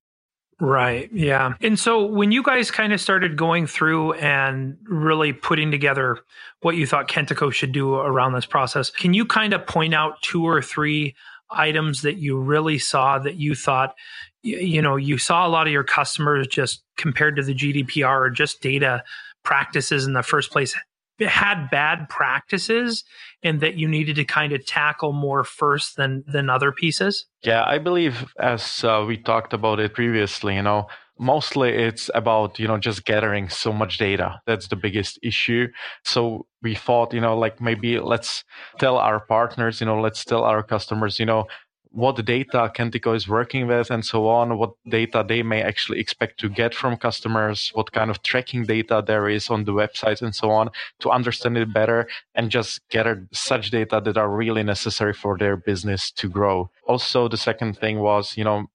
Right. 0.60 1.10
Yeah. 1.10 1.54
And 1.62 1.78
so 1.78 2.04
when 2.04 2.32
you 2.32 2.42
guys 2.42 2.70
kind 2.70 2.92
of 2.92 3.00
started 3.00 3.36
going 3.36 3.66
through 3.66 4.12
and 4.14 4.76
really 4.84 5.32
putting 5.32 5.70
together 5.70 6.18
what 6.60 6.76
you 6.76 6.86
thought 6.86 7.08
Kentico 7.08 7.50
should 7.50 7.72
do 7.72 7.94
around 7.94 8.34
this 8.34 8.44
process, 8.44 8.90
can 8.90 9.14
you 9.14 9.24
kind 9.24 9.54
of 9.54 9.66
point 9.66 9.94
out 9.94 10.20
two 10.20 10.44
or 10.46 10.60
three 10.60 11.14
items 11.50 12.02
that 12.02 12.18
you 12.18 12.38
really 12.38 12.78
saw 12.78 13.18
that 13.18 13.36
you 13.36 13.54
thought, 13.54 13.94
you 14.42 14.82
know, 14.82 14.96
you 14.96 15.16
saw 15.16 15.46
a 15.46 15.48
lot 15.48 15.66
of 15.66 15.72
your 15.72 15.84
customers 15.84 16.46
just 16.46 16.82
compared 16.98 17.36
to 17.36 17.42
the 17.42 17.54
GDPR 17.54 18.20
or 18.20 18.30
just 18.30 18.60
data 18.60 19.02
practices 19.42 20.06
in 20.06 20.12
the 20.12 20.22
first 20.22 20.52
place 20.52 20.76
had 21.28 21.68
bad 21.70 22.08
practices 22.08 23.04
and 23.42 23.60
that 23.60 23.74
you 23.74 23.88
needed 23.88 24.16
to 24.16 24.24
kind 24.24 24.52
of 24.52 24.64
tackle 24.66 25.12
more 25.12 25.44
first 25.44 25.96
than 25.96 26.24
than 26.26 26.50
other 26.50 26.72
pieces? 26.72 27.26
Yeah 27.42 27.64
i 27.66 27.78
believe 27.78 28.32
as 28.38 28.84
uh, 28.84 29.04
we 29.06 29.16
talked 29.16 29.52
about 29.52 29.80
it 29.80 29.94
previously 29.94 30.56
you 30.56 30.62
know 30.62 30.86
mostly 31.20 31.68
it's 31.68 32.10
about 32.14 32.58
you 32.58 32.66
know 32.66 32.78
just 32.78 33.04
gathering 33.04 33.48
so 33.48 33.72
much 33.72 33.98
data. 33.98 34.40
That's 34.46 34.68
the 34.68 34.76
biggest 34.76 35.18
issue. 35.22 35.68
So 36.04 36.46
we 36.62 36.74
thought 36.74 37.12
you 37.12 37.20
know 37.20 37.38
like 37.38 37.60
maybe 37.60 38.00
let's 38.00 38.42
tell 38.78 38.96
our 38.96 39.20
partners 39.20 39.80
you 39.80 39.86
know 39.86 40.00
let's 40.00 40.24
tell 40.24 40.42
our 40.42 40.62
customers 40.62 41.18
you 41.18 41.26
know 41.26 41.44
what 41.92 42.24
data 42.24 42.70
Kentico 42.74 43.14
is 43.16 43.28
working 43.28 43.66
with 43.66 43.90
and 43.90 44.04
so 44.04 44.28
on, 44.28 44.58
what 44.58 44.72
data 44.88 45.24
they 45.26 45.42
may 45.42 45.62
actually 45.62 45.98
expect 45.98 46.38
to 46.40 46.48
get 46.48 46.74
from 46.74 46.96
customers, 46.96 47.70
what 47.74 47.92
kind 47.92 48.10
of 48.10 48.22
tracking 48.22 48.64
data 48.64 49.02
there 49.04 49.28
is 49.28 49.50
on 49.50 49.64
the 49.64 49.72
website 49.72 50.22
and 50.22 50.34
so 50.34 50.50
on 50.50 50.70
to 51.00 51.10
understand 51.10 51.56
it 51.56 51.72
better 51.72 52.08
and 52.34 52.50
just 52.50 52.80
gather 52.90 53.26
such 53.32 53.70
data 53.70 54.00
that 54.04 54.16
are 54.16 54.30
really 54.30 54.62
necessary 54.62 55.12
for 55.12 55.36
their 55.36 55.56
business 55.56 56.10
to 56.12 56.28
grow. 56.28 56.70
Also, 56.86 57.28
the 57.28 57.36
second 57.36 57.76
thing 57.76 57.98
was, 57.98 58.36
you 58.36 58.44
know, 58.44 58.66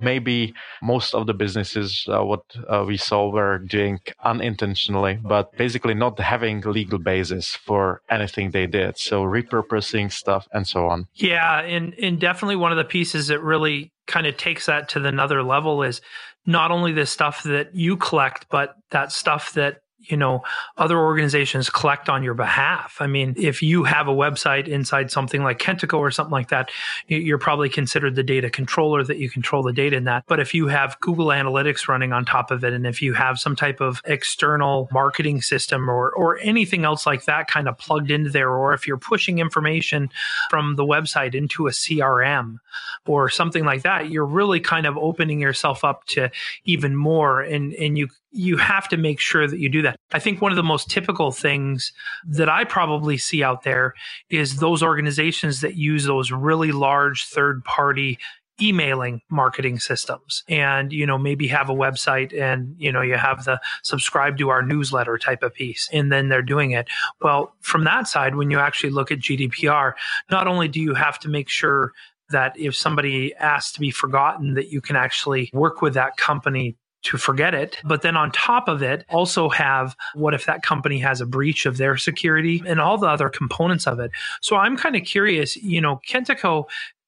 maybe 0.00 0.54
most 0.82 1.14
of 1.14 1.26
the 1.26 1.34
businesses 1.34 2.04
uh, 2.08 2.24
what 2.24 2.42
uh, 2.68 2.84
we 2.86 2.96
saw 2.96 3.30
were 3.30 3.58
doing 3.58 3.98
unintentionally 4.24 5.18
but 5.22 5.56
basically 5.56 5.94
not 5.94 6.18
having 6.18 6.60
legal 6.62 6.98
basis 6.98 7.56
for 7.56 8.00
anything 8.10 8.50
they 8.50 8.66
did. 8.66 8.98
So 8.98 9.22
repurposing 9.22 10.10
stuff 10.12 10.46
and 10.52 10.66
so 10.66 10.86
on. 10.88 11.06
Yeah 11.14 11.60
and 11.60 11.94
and 11.94 12.20
definitely 12.20 12.56
one 12.56 12.72
of 12.72 12.78
the 12.78 12.84
pieces 12.84 13.28
that 13.28 13.40
really 13.40 13.92
kind 14.06 14.26
of 14.26 14.36
takes 14.36 14.66
that 14.66 14.88
to 14.90 15.04
another 15.04 15.42
level 15.42 15.82
is 15.82 16.00
not 16.46 16.70
only 16.70 16.92
the 16.92 17.06
stuff 17.06 17.42
that 17.44 17.74
you 17.74 17.96
collect 17.96 18.46
but 18.50 18.74
that 18.90 19.12
stuff 19.12 19.52
that 19.54 19.78
you 20.06 20.16
know 20.16 20.42
other 20.76 20.98
organizations 20.98 21.70
collect 21.70 22.08
on 22.08 22.22
your 22.22 22.34
behalf. 22.34 22.96
I 23.00 23.06
mean 23.06 23.34
if 23.36 23.62
you 23.62 23.84
have 23.84 24.08
a 24.08 24.12
website 24.12 24.68
inside 24.68 25.10
something 25.10 25.42
like 25.42 25.58
kentico 25.58 25.98
or 25.98 26.10
something 26.10 26.32
like 26.32 26.48
that 26.48 26.70
you're 27.08 27.38
probably 27.38 27.68
considered 27.68 28.14
the 28.14 28.22
data 28.22 28.50
controller 28.50 29.04
that 29.04 29.18
you 29.18 29.30
control 29.30 29.62
the 29.62 29.72
data 29.72 29.96
in 29.96 30.04
that. 30.04 30.24
But 30.26 30.40
if 30.40 30.54
you 30.54 30.68
have 30.68 30.98
google 31.00 31.26
analytics 31.26 31.88
running 31.88 32.12
on 32.12 32.24
top 32.24 32.50
of 32.50 32.64
it 32.64 32.72
and 32.72 32.86
if 32.86 33.02
you 33.02 33.14
have 33.14 33.38
some 33.38 33.56
type 33.56 33.80
of 33.80 34.00
external 34.04 34.88
marketing 34.92 35.42
system 35.42 35.90
or 35.90 36.10
or 36.10 36.38
anything 36.38 36.84
else 36.84 37.06
like 37.06 37.24
that 37.24 37.48
kind 37.48 37.68
of 37.68 37.78
plugged 37.78 38.10
into 38.10 38.30
there 38.30 38.50
or 38.50 38.74
if 38.74 38.86
you're 38.86 38.96
pushing 38.96 39.38
information 39.38 40.10
from 40.50 40.76
the 40.76 40.84
website 40.84 41.34
into 41.34 41.66
a 41.66 41.70
crm 41.70 42.58
or 43.06 43.28
something 43.28 43.64
like 43.64 43.82
that 43.82 44.10
you're 44.10 44.24
really 44.24 44.60
kind 44.60 44.86
of 44.86 44.96
opening 44.96 45.40
yourself 45.40 45.84
up 45.84 46.04
to 46.06 46.30
even 46.64 46.96
more 46.96 47.40
and 47.40 47.72
and 47.74 47.98
you 47.98 48.08
you 48.34 48.56
have 48.56 48.88
to 48.88 48.96
make 48.96 49.20
sure 49.20 49.46
that 49.46 49.60
you 49.60 49.68
do 49.68 49.82
that. 49.82 49.96
I 50.12 50.18
think 50.18 50.42
one 50.42 50.50
of 50.50 50.56
the 50.56 50.62
most 50.62 50.90
typical 50.90 51.30
things 51.30 51.92
that 52.26 52.48
I 52.48 52.64
probably 52.64 53.16
see 53.16 53.44
out 53.44 53.62
there 53.62 53.94
is 54.28 54.56
those 54.56 54.82
organizations 54.82 55.60
that 55.60 55.76
use 55.76 56.04
those 56.04 56.32
really 56.32 56.72
large 56.72 57.26
third 57.26 57.64
party 57.64 58.18
emailing 58.60 59.20
marketing 59.30 59.80
systems 59.80 60.44
and 60.48 60.92
you 60.92 61.04
know 61.04 61.18
maybe 61.18 61.48
have 61.48 61.68
a 61.68 61.74
website 61.74 62.32
and 62.40 62.72
you 62.78 62.92
know 62.92 63.02
you 63.02 63.16
have 63.16 63.44
the 63.44 63.60
subscribe 63.82 64.38
to 64.38 64.48
our 64.48 64.62
newsletter 64.62 65.18
type 65.18 65.42
of 65.42 65.52
piece 65.52 65.88
and 65.92 66.12
then 66.12 66.28
they're 66.28 66.40
doing 66.40 66.70
it 66.70 66.86
well 67.20 67.52
from 67.62 67.82
that 67.82 68.06
side 68.06 68.36
when 68.36 68.52
you 68.52 68.60
actually 68.60 68.90
look 68.90 69.10
at 69.10 69.18
GDPR 69.18 69.94
not 70.30 70.46
only 70.46 70.68
do 70.68 70.80
you 70.80 70.94
have 70.94 71.18
to 71.18 71.28
make 71.28 71.48
sure 71.48 71.90
that 72.30 72.56
if 72.56 72.76
somebody 72.76 73.34
asks 73.34 73.72
to 73.72 73.80
be 73.80 73.90
forgotten 73.90 74.54
that 74.54 74.68
you 74.68 74.80
can 74.80 74.94
actually 74.94 75.50
work 75.52 75.82
with 75.82 75.94
that 75.94 76.16
company 76.16 76.76
to 77.04 77.18
forget 77.18 77.54
it. 77.54 77.78
But 77.84 78.02
then 78.02 78.16
on 78.16 78.32
top 78.32 78.68
of 78.68 78.82
it, 78.82 79.04
also 79.08 79.48
have 79.50 79.94
what 80.14 80.34
if 80.34 80.46
that 80.46 80.62
company 80.62 80.98
has 80.98 81.20
a 81.20 81.26
breach 81.26 81.66
of 81.66 81.76
their 81.76 81.96
security 81.96 82.62
and 82.66 82.80
all 82.80 82.98
the 82.98 83.06
other 83.06 83.28
components 83.28 83.86
of 83.86 84.00
it. 84.00 84.10
So 84.40 84.56
I'm 84.56 84.76
kind 84.76 84.96
of 84.96 85.04
curious, 85.04 85.56
you 85.56 85.80
know, 85.80 86.00
Kentico 86.08 86.64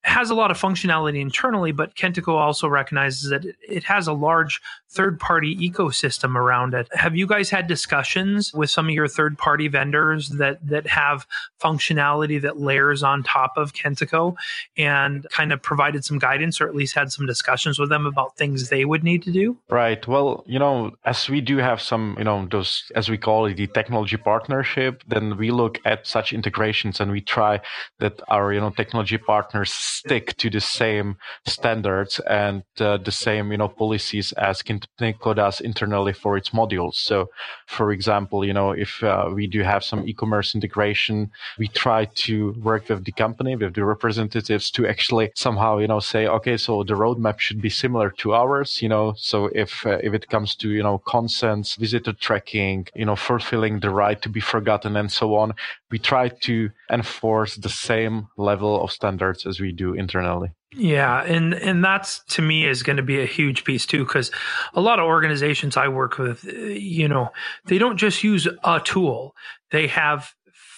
has 0.07 0.31
a 0.31 0.35
lot 0.37 0.53
of 0.53 0.59
functionality 0.59 1.21
internally, 1.21 1.73
but 1.73 1.97
Kentico 1.97 2.29
also 2.29 2.69
recognizes 2.69 3.29
that 3.31 3.45
it 3.69 3.83
has 3.85 4.07
a 4.07 4.13
large 4.13 4.61
third 4.89 5.19
party 5.19 5.57
ecosystem 5.57 6.37
around 6.37 6.75
it. 6.75 6.89
Have 6.93 7.17
you 7.17 7.27
guys 7.27 7.51
had 7.51 7.67
discussions 7.67 8.55
with 8.55 8.71
some 8.71 8.87
of 8.87 8.93
your 8.93 9.09
third 9.09 9.37
party 9.37 9.67
vendors 9.67 10.29
that, 10.31 10.65
that 10.67 10.87
have 10.87 11.27
functionality 11.61 12.41
that 12.41 12.61
layers 12.61 13.03
on 13.03 13.25
top 13.25 13.55
of 13.57 13.73
Kentico 13.73 14.37
and 14.77 15.27
kind 15.31 15.53
of 15.53 15.61
provided 15.61 16.05
some 16.05 16.21
guidance 16.21 16.61
or 16.61 16.69
at 16.69 16.75
least 16.75 16.95
had 16.95 17.11
some 17.11 17.27
discussions 17.27 17.77
with 17.77 17.89
them 17.89 18.07
about 18.07 18.37
things 18.37 18.69
they 18.69 18.85
would 18.85 19.03
need 19.03 19.25
to 19.25 19.33
do? 19.33 19.59
Right. 19.69 20.07
Well, 20.07 20.45
you 20.47 20.61
know, 20.61 20.93
as 21.05 21.29
we 21.29 21.41
do 21.41 21.57
have 21.57 21.83
some, 21.83 22.15
you 22.17 22.25
know, 22.25 22.47
those, 22.49 22.85
as 22.95 23.11
we 23.11 23.19
call 23.19 23.47
it, 23.47 23.57
the 23.57 23.67
technology 23.67 24.17
partnership, 24.17 25.03
then 25.09 25.37
we 25.37 25.51
look 25.51 25.81
at 25.85 26.07
such 26.07 26.33
integrations 26.33 27.01
and 27.01 27.11
we 27.11 27.21
try 27.21 27.61
that 27.99 28.21
our, 28.29 28.53
you 28.53 28.61
know, 28.61 28.71
technology 28.71 29.19
partners 29.19 29.96
stick 29.99 30.37
to 30.37 30.49
the 30.51 30.61
same 30.61 31.17
standards 31.47 32.21
and 32.21 32.63
uh, 32.81 32.97
the 32.99 33.13
same, 33.13 33.53
you 33.53 33.59
know, 33.59 33.69
policies 33.69 34.33
as 34.33 34.63
Kentico 34.63 35.35
does 35.35 35.61
internally 35.61 36.13
for 36.13 36.37
its 36.37 36.51
modules. 36.51 36.95
So, 36.95 37.31
for 37.67 37.93
example, 37.93 38.45
you 38.45 38.53
know, 38.53 38.71
if 38.73 39.03
uh, 39.03 39.31
we 39.33 39.47
do 39.47 39.63
have 39.63 39.83
some 39.85 40.07
e-commerce 40.09 40.55
integration, 40.55 41.31
we 41.59 41.69
try 41.69 42.07
to 42.27 42.35
work 42.63 42.89
with 42.89 43.05
the 43.05 43.13
company, 43.13 43.57
with 43.57 43.75
the 43.75 43.85
representatives 43.85 44.71
to 44.73 44.87
actually 44.87 45.31
somehow, 45.35 45.79
you 45.79 45.89
know, 45.89 46.01
say, 46.01 46.27
okay, 46.27 46.57
so 46.57 46.83
the 46.83 46.95
roadmap 46.95 47.39
should 47.39 47.61
be 47.61 47.71
similar 47.71 48.11
to 48.11 48.35
ours, 48.35 48.83
you 48.83 48.89
know, 48.89 49.15
so 49.17 49.47
if 49.55 49.87
uh, 49.87 49.99
if 50.03 50.13
it 50.15 50.29
comes 50.29 50.55
to, 50.57 50.69
you 50.71 50.83
know, 50.83 50.99
consents, 50.99 51.77
visitor 51.77 52.13
tracking, 52.13 52.87
you 52.95 53.05
know, 53.05 53.17
fulfilling 53.17 53.81
the 53.81 53.91
right 53.91 54.21
to 54.23 54.29
be 54.29 54.41
forgotten 54.41 54.97
and 54.97 55.11
so 55.11 55.35
on, 55.35 55.55
we 55.91 55.99
try 55.99 56.29
to 56.29 56.71
enforce 56.91 57.57
the 57.57 57.69
same 57.69 58.29
level 58.37 58.83
of 58.83 58.91
standards 58.91 59.47
as 59.47 59.61
we 59.61 59.73
do 59.73 59.86
internally. 59.95 60.53
Yeah, 60.75 61.23
and 61.23 61.55
and 61.55 61.85
that's 61.85 62.23
to 62.35 62.43
me 62.43 62.67
is 62.67 62.83
going 62.83 62.97
to 62.97 63.03
be 63.03 63.21
a 63.21 63.27
huge 63.27 63.65
piece 63.65 63.87
too 63.87 64.05
cuz 64.05 64.31
a 64.75 64.81
lot 64.81 64.99
of 64.99 65.07
organizations 65.07 65.77
I 65.77 65.89
work 65.89 66.19
with, 66.19 66.47
eh, 66.47 66.77
you 66.79 67.09
know, 67.09 67.31
they 67.67 67.79
don't 67.79 67.97
just 67.97 68.23
use 68.23 68.47
a 68.65 68.81
tool. 68.81 69.35
They 69.71 69.87
have 69.87 70.35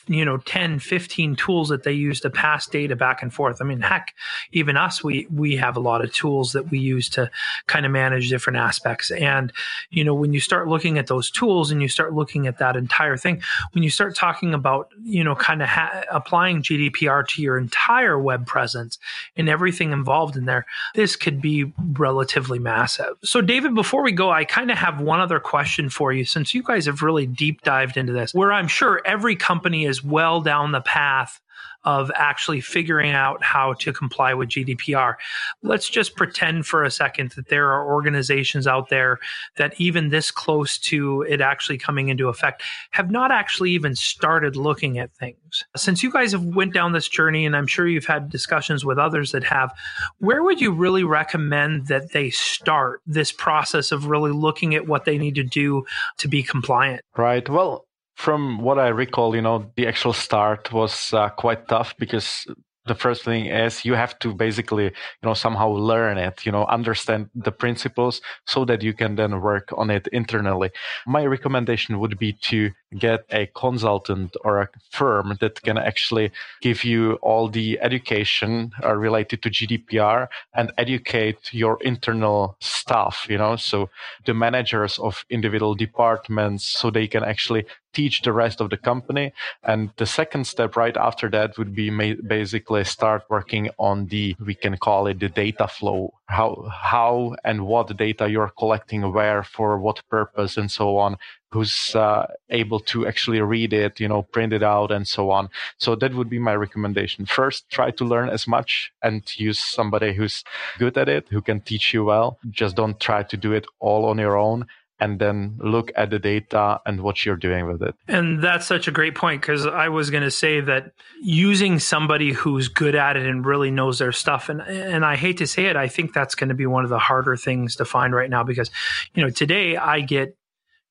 you 0.09 0.25
know 0.25 0.39
10 0.39 0.79
15 0.79 1.37
tools 1.37 1.69
that 1.69 1.83
they 1.83 1.93
use 1.93 2.21
to 2.21 2.31
pass 2.31 2.67
data 2.67 2.97
back 2.97 3.23
and 3.23 3.33
forth. 3.33 3.59
I 3.61 3.65
mean 3.65 3.81
heck 3.81 4.15
even 4.53 4.77
us 4.77 5.05
we 5.05 5.27
we 5.33 5.57
have 5.57 5.77
a 5.77 5.81
lot 5.81 6.03
of 6.03 6.13
tools 6.13 6.53
that 6.53 6.71
we 6.71 6.79
use 6.79 7.09
to 7.11 7.31
kind 7.67 7.87
of 7.87 7.93
manage 7.93 8.29
different 8.29 8.57
aspects. 8.59 9.11
And 9.11 9.53
you 9.91 10.05
know 10.05 10.15
when 10.15 10.33
you 10.33 10.41
start 10.41 10.69
looking 10.69 10.99
at 10.99 11.07
those 11.07 11.31
tools 11.31 11.71
and 11.71 11.83
you 11.83 11.89
start 11.89 12.15
looking 12.15 12.47
at 12.47 12.59
that 12.59 12.77
entire 12.77 13.17
thing 13.17 13.43
when 13.73 13.83
you 13.83 13.91
start 13.91 14.17
talking 14.17 14.55
about 14.55 14.91
you 15.03 15.23
know 15.23 15.35
kind 15.35 15.63
of 15.63 15.69
ha- 15.69 16.05
applying 16.11 16.63
gdpr 16.63 17.27
to 17.29 17.43
your 17.43 17.59
entire 17.59 18.19
web 18.19 18.47
presence 18.47 18.99
and 19.37 19.49
everything 19.49 19.93
involved 19.93 20.37
in 20.37 20.47
there 20.47 20.67
this 20.95 21.17
could 21.17 21.41
be 21.41 21.73
relatively 21.93 22.59
massive. 22.59 23.17
So 23.23 23.41
david 23.41 23.75
before 23.75 24.03
we 24.03 24.13
go 24.13 24.31
i 24.31 24.45
kind 24.45 24.71
of 24.71 24.79
have 24.79 25.01
one 25.01 25.21
other 25.21 25.41
question 25.41 25.91
for 25.91 26.13
you 26.13 26.25
since 26.25 26.55
you 26.55 26.63
guys 26.63 26.87
have 26.87 27.03
really 27.03 27.27
deep 27.27 27.63
dived 27.63 27.97
into 27.97 28.13
this. 28.13 28.35
Where 28.35 28.53
i'm 28.53 28.69
sure 28.69 29.03
every 29.05 29.37
company 29.37 29.85
is 29.85 29.98
well 30.03 30.41
down 30.41 30.73
the 30.73 30.81
path 30.81 31.41
of 31.85 32.11
actually 32.15 32.61
figuring 32.61 33.13
out 33.13 33.43
how 33.43 33.73
to 33.73 33.93
comply 33.93 34.35
with 34.35 34.49
GDPR. 34.49 35.15
Let's 35.63 35.89
just 35.89 36.17
pretend 36.17 36.67
for 36.67 36.85
a 36.85 36.91
second 36.91 37.31
that 37.33 37.49
there 37.49 37.71
are 37.73 37.87
organizations 37.87 38.67
out 38.67 38.89
there 38.89 39.19
that 39.57 39.75
even 39.81 40.09
this 40.09 40.31
close 40.31 40.77
to 40.79 41.23
it 41.23 41.41
actually 41.41 41.79
coming 41.79 42.09
into 42.09 42.29
effect 42.29 42.63
have 42.91 43.11
not 43.11 43.31
actually 43.31 43.71
even 43.71 43.95
started 43.95 44.57
looking 44.57 44.99
at 44.99 45.13
things. 45.13 45.65
Since 45.77 46.03
you 46.03 46.13
guys 46.13 46.33
have 46.33 46.45
went 46.45 46.75
down 46.75 46.93
this 46.93 47.09
journey 47.09 47.47
and 47.47 47.57
I'm 47.57 47.67
sure 47.67 47.87
you've 47.87 48.05
had 48.05 48.29
discussions 48.29 48.85
with 48.85 48.99
others 48.99 49.33
that 49.33 49.45
have, 49.45 49.73
where 50.19 50.43
would 50.43 50.61
you 50.61 50.73
really 50.73 51.05
recommend 51.05 51.87
that 51.87 52.13
they 52.13 52.31
start 52.31 53.01
this 53.07 53.33
process 53.33 53.93
of 53.93 54.07
really 54.07 54.33
looking 54.33 54.75
at 54.75 54.87
what 54.87 55.05
they 55.05 55.17
need 55.17 55.37
to 55.37 55.45
do 55.45 55.87
to 56.19 56.29
be 56.29 56.43
compliant? 56.43 57.03
Right. 57.17 57.49
Well, 57.49 57.88
from 58.19 58.59
what 58.59 58.81
I 58.81 58.89
recall, 58.89 59.37
you 59.37 59.43
know, 59.43 59.71
the 59.77 59.87
actual 59.87 60.13
start 60.13 60.73
was 60.73 61.15
uh, 61.15 61.29
quite 61.29 61.69
tough 61.69 61.97
because 61.99 62.45
the 62.89 62.95
first 62.95 63.23
thing 63.23 63.47
is 63.47 63.85
you 63.85 63.95
have 63.95 64.19
to 64.19 64.35
basically 64.35 64.85
you 64.85 65.25
know 65.25 65.35
somehow 65.35 65.69
learn 65.69 66.17
it 66.19 66.45
you 66.45 66.51
know 66.51 66.65
understand 66.65 67.29
the 67.35 67.53
principles 67.53 68.21
so 68.47 68.65
that 68.65 68.83
you 68.83 68.93
can 68.95 69.15
then 69.15 69.41
work 69.41 69.69
on 69.77 69.91
it 69.91 70.09
internally. 70.09 70.71
My 71.07 71.27
recommendation 71.27 72.01
would 72.01 72.19
be 72.19 72.33
to 72.51 72.73
get 72.99 73.21
a 73.31 73.47
consultant 73.55 74.35
or 74.45 74.61
a 74.61 74.69
firm 74.91 75.37
that 75.41 75.61
can 75.63 75.77
actually 75.77 76.33
give 76.63 76.85
you 76.85 77.15
all 77.21 77.49
the 77.49 77.79
education 77.81 78.73
uh, 78.83 78.97
related 78.97 79.43
to 79.43 79.51
gdpr 79.51 80.27
and 80.55 80.73
educate 80.79 81.53
your 81.53 81.77
internal 81.83 82.57
staff 82.61 83.27
you 83.29 83.37
know 83.37 83.57
so 83.57 83.91
the 84.25 84.33
managers 84.33 84.99
of 84.99 85.27
individual 85.29 85.75
departments 85.75 86.67
so 86.67 86.91
they 86.91 87.07
can 87.07 87.23
actually 87.23 87.67
teach 87.93 88.23
the 88.23 88.33
rest 88.33 88.61
of 88.61 88.71
the 88.71 88.77
company. 88.77 89.33
And 89.63 89.91
the 89.97 90.07
second 90.07 90.47
step 90.47 90.77
right 90.77 90.97
after 90.97 91.29
that 91.31 91.59
would 91.59 91.75
be 91.75 91.91
basically 92.15 92.85
start 92.85 93.25
working 93.29 93.71
on 93.79 94.07
the, 94.07 94.37
we 94.45 94.55
can 94.55 94.77
call 94.77 95.07
it 95.07 95.21
the 95.21 95.29
data 95.29 95.69
flow, 95.69 96.15
how, 96.27 96.69
how 96.73 97.37
and 97.45 97.67
what 97.67 97.97
data 97.97 98.29
you're 98.29 98.53
collecting 98.59 99.13
where 99.13 99.43
for 99.43 99.79
what 99.79 100.03
purpose 100.09 100.57
and 100.57 100.71
so 100.71 100.97
on 100.97 101.17
who's 101.51 101.95
uh, 101.95 102.27
able 102.51 102.79
to 102.79 103.07
actually 103.07 103.41
read 103.41 103.73
it, 103.73 103.99
you 104.01 104.09
know, 104.09 104.23
print 104.23 104.53
it 104.53 104.63
out 104.63 104.91
and 104.91 105.09
so 105.09 105.31
on. 105.31 105.49
So 105.79 105.95
that 105.97 106.15
would 106.15 106.29
be 106.29 106.39
my 106.39 106.55
recommendation. 106.55 107.25
First, 107.25 107.71
try 107.71 107.91
to 107.93 108.05
learn 108.05 108.29
as 108.29 108.47
much 108.47 108.93
and 109.03 109.23
use 109.37 109.59
somebody 109.59 110.13
who's 110.13 110.45
good 110.79 110.99
at 110.99 111.09
it, 111.09 111.27
who 111.31 111.41
can 111.41 111.61
teach 111.61 111.95
you 111.95 112.05
well. 112.05 112.39
Just 112.51 112.77
don't 112.77 113.01
try 113.01 113.23
to 113.23 113.37
do 113.37 113.53
it 113.53 113.65
all 113.81 114.05
on 114.05 114.19
your 114.19 114.37
own 114.37 114.67
and 115.01 115.19
then 115.19 115.57
look 115.61 115.93
at 115.97 116.11
the 116.11 116.19
data 116.19 116.81
and 116.85 117.01
what 117.03 117.25
you're 117.25 117.37
doing 117.37 117.67
with 117.67 117.83
it. 117.83 117.95
And 118.09 118.43
that's 118.43 118.67
such 118.67 118.89
a 118.89 118.91
great 118.91 119.15
point 119.15 119.41
because 119.41 119.67
I 119.67 119.89
was 119.89 120.11
going 120.11 120.25
to 120.25 120.31
say 120.31 120.61
that 120.61 120.93
using 121.23 121.79
somebody 121.79 122.33
who's 122.33 122.69
good 122.69 122.95
at 122.95 123.17
it 123.17 123.27
and 123.27 123.45
really 123.45 123.71
knows 123.71 123.99
their 123.99 124.13
stuff 124.13 124.49
and 124.49 124.61
and 124.63 125.05
I 125.05 125.17
hate 125.17 125.39
to 125.39 125.47
say 125.47 125.67
it 125.67 125.77
I 125.77 125.89
think 125.89 126.13
that's 126.13 126.35
going 126.35 126.49
to 126.49 126.55
be 126.55 126.67
one 126.67 126.85
of 126.85 126.91
the 126.91 126.99
harder 126.99 127.37
things 127.37 127.77
to 127.77 127.85
find 127.85 128.15
right 128.15 128.31
now 128.31 128.43
because 128.43 128.71
you 129.15 129.23
know 129.23 129.31
today 129.31 129.77
I 129.77 130.01
get 130.01 130.37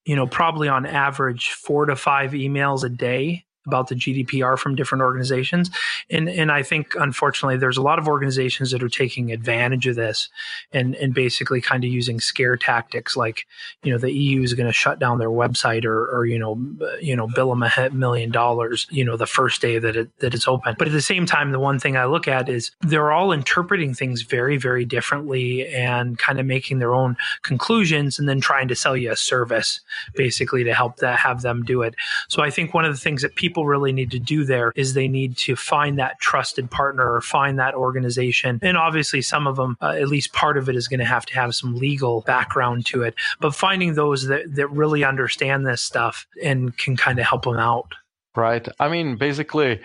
you 0.06 0.15
know 0.15 0.28
probably 0.28 0.67
on 0.67 0.86
average 0.86 1.50
4 1.50 1.88
to 1.88 1.96
5 1.96 2.32
emails 2.32 2.84
a 2.84 2.89
day 2.89 3.46
about 3.67 3.89
the 3.89 3.95
GDPR 3.95 4.58
from 4.58 4.75
different 4.75 5.03
organizations. 5.03 5.69
And, 6.10 6.30
and 6.30 6.51
I 6.51 6.63
think, 6.63 6.93
unfortunately, 6.95 7.58
there's 7.58 7.77
a 7.77 7.82
lot 7.82 7.99
of 7.99 8.08
organizations 8.08 8.71
that 8.71 8.82
are 8.82 8.89
taking 8.89 9.32
advantage 9.32 9.86
of 9.88 9.95
this 9.95 10.30
and, 10.71 10.95
and 10.95 11.13
basically 11.13 11.62
kind 11.62 11.84
of 11.84 11.91
using 11.91 12.19
scare 12.19 12.58
tactics 12.58 13.15
like, 13.15 13.45
you 13.84 13.91
know, 13.91 13.97
the 13.97 14.12
EU 14.12 14.41
is 14.41 14.53
going 14.53 14.67
to 14.67 14.73
shut 14.73 14.99
down 14.99 15.19
their 15.19 15.30
website 15.30 15.86
or, 15.86 16.08
or, 16.15 16.25
you 16.25 16.39
know, 16.39 16.60
you 17.01 17.15
know, 17.15 17.27
bill 17.27 17.49
them 17.49 17.63
a 17.63 17.89
million 17.91 18.32
dollars, 18.32 18.88
you 18.89 19.03
know, 19.03 19.17
the 19.17 19.27
first 19.27 19.62
day 19.62 19.77
that 19.77 19.95
it, 19.95 20.10
that 20.19 20.34
it's 20.34 20.47
open. 20.47 20.75
But 20.80 20.88
at 20.88 20.93
the 20.93 21.01
same 21.01 21.25
time, 21.25 21.51
the 21.51 21.60
one 21.60 21.80
thing 21.80 21.97
I 21.97 22.06
look 22.06 22.27
at 22.27 22.49
is 22.49 22.71
they're 22.82 23.12
all 23.12 23.32
interpreting 23.32 23.93
things 23.93 24.21
very, 24.21 24.58
very 24.58 24.86
differently 24.86 25.67
and 25.67 26.17
kind 26.17 26.39
of 26.39 26.45
making 26.45 26.80
their 26.80 26.93
own 26.93 27.17
conclusions 27.43 28.19
and 28.19 28.27
then 28.27 28.39
trying 28.39 28.67
to 28.69 28.75
sell 28.75 28.95
you 28.95 29.12
a 29.12 29.15
service 29.15 29.82
basically 30.15 30.63
to 30.63 30.73
help 30.73 30.97
that 30.97 31.19
have 31.19 31.41
them 31.41 31.63
do 31.63 31.82
it. 31.82 31.95
So 32.30 32.41
I 32.41 32.49
think 32.49 32.73
one 32.73 32.86
of 32.86 32.93
the 32.93 32.99
things 32.99 33.21
that 33.21 33.36
people 33.36 33.57
really 33.65 33.91
need 33.91 34.12
to 34.12 34.20
do 34.20 34.43
there 34.43 34.72
is 34.76 34.93
they 34.93 35.08
need 35.08 35.38
to 35.38 35.56
find 35.56 36.00
that 36.00 36.20
trusted 36.20 36.70
partner 36.70 37.12
or 37.12 37.22
find 37.22 37.60
that 37.60 37.76
organization. 37.76 38.60
And 38.62 38.78
obviously 38.78 39.22
some 39.22 39.48
of 39.48 39.56
them, 39.56 39.78
uh, 39.82 39.89
at 39.89 40.08
least 40.08 40.34
part 40.34 40.58
of 40.58 40.70
it 40.70 40.76
is 40.76 40.88
going 40.88 41.00
to 41.00 41.06
have 41.06 41.26
to 41.28 41.36
have 41.36 41.56
some 41.56 41.76
legal 41.76 42.22
background 42.22 42.86
to 42.88 43.04
it, 43.04 43.15
but 43.39 43.56
finding 43.56 43.96
those 43.96 44.28
that, 44.28 44.56
that 44.56 44.67
really 44.70 45.04
understand 45.04 45.65
this 45.65 45.82
stuff 45.82 46.28
and 46.43 46.78
can 46.78 46.96
kind 46.98 47.20
of 47.20 47.26
help 47.26 47.43
them 47.43 47.58
out. 47.58 47.91
Right. 48.36 48.67
I 48.80 48.88
mean, 48.88 49.17
basically, 49.17 49.82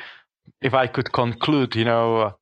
if 0.60 0.74
I 0.74 0.86
could 0.86 1.12
conclude, 1.12 1.74
you 1.74 1.84
know, 1.84 2.36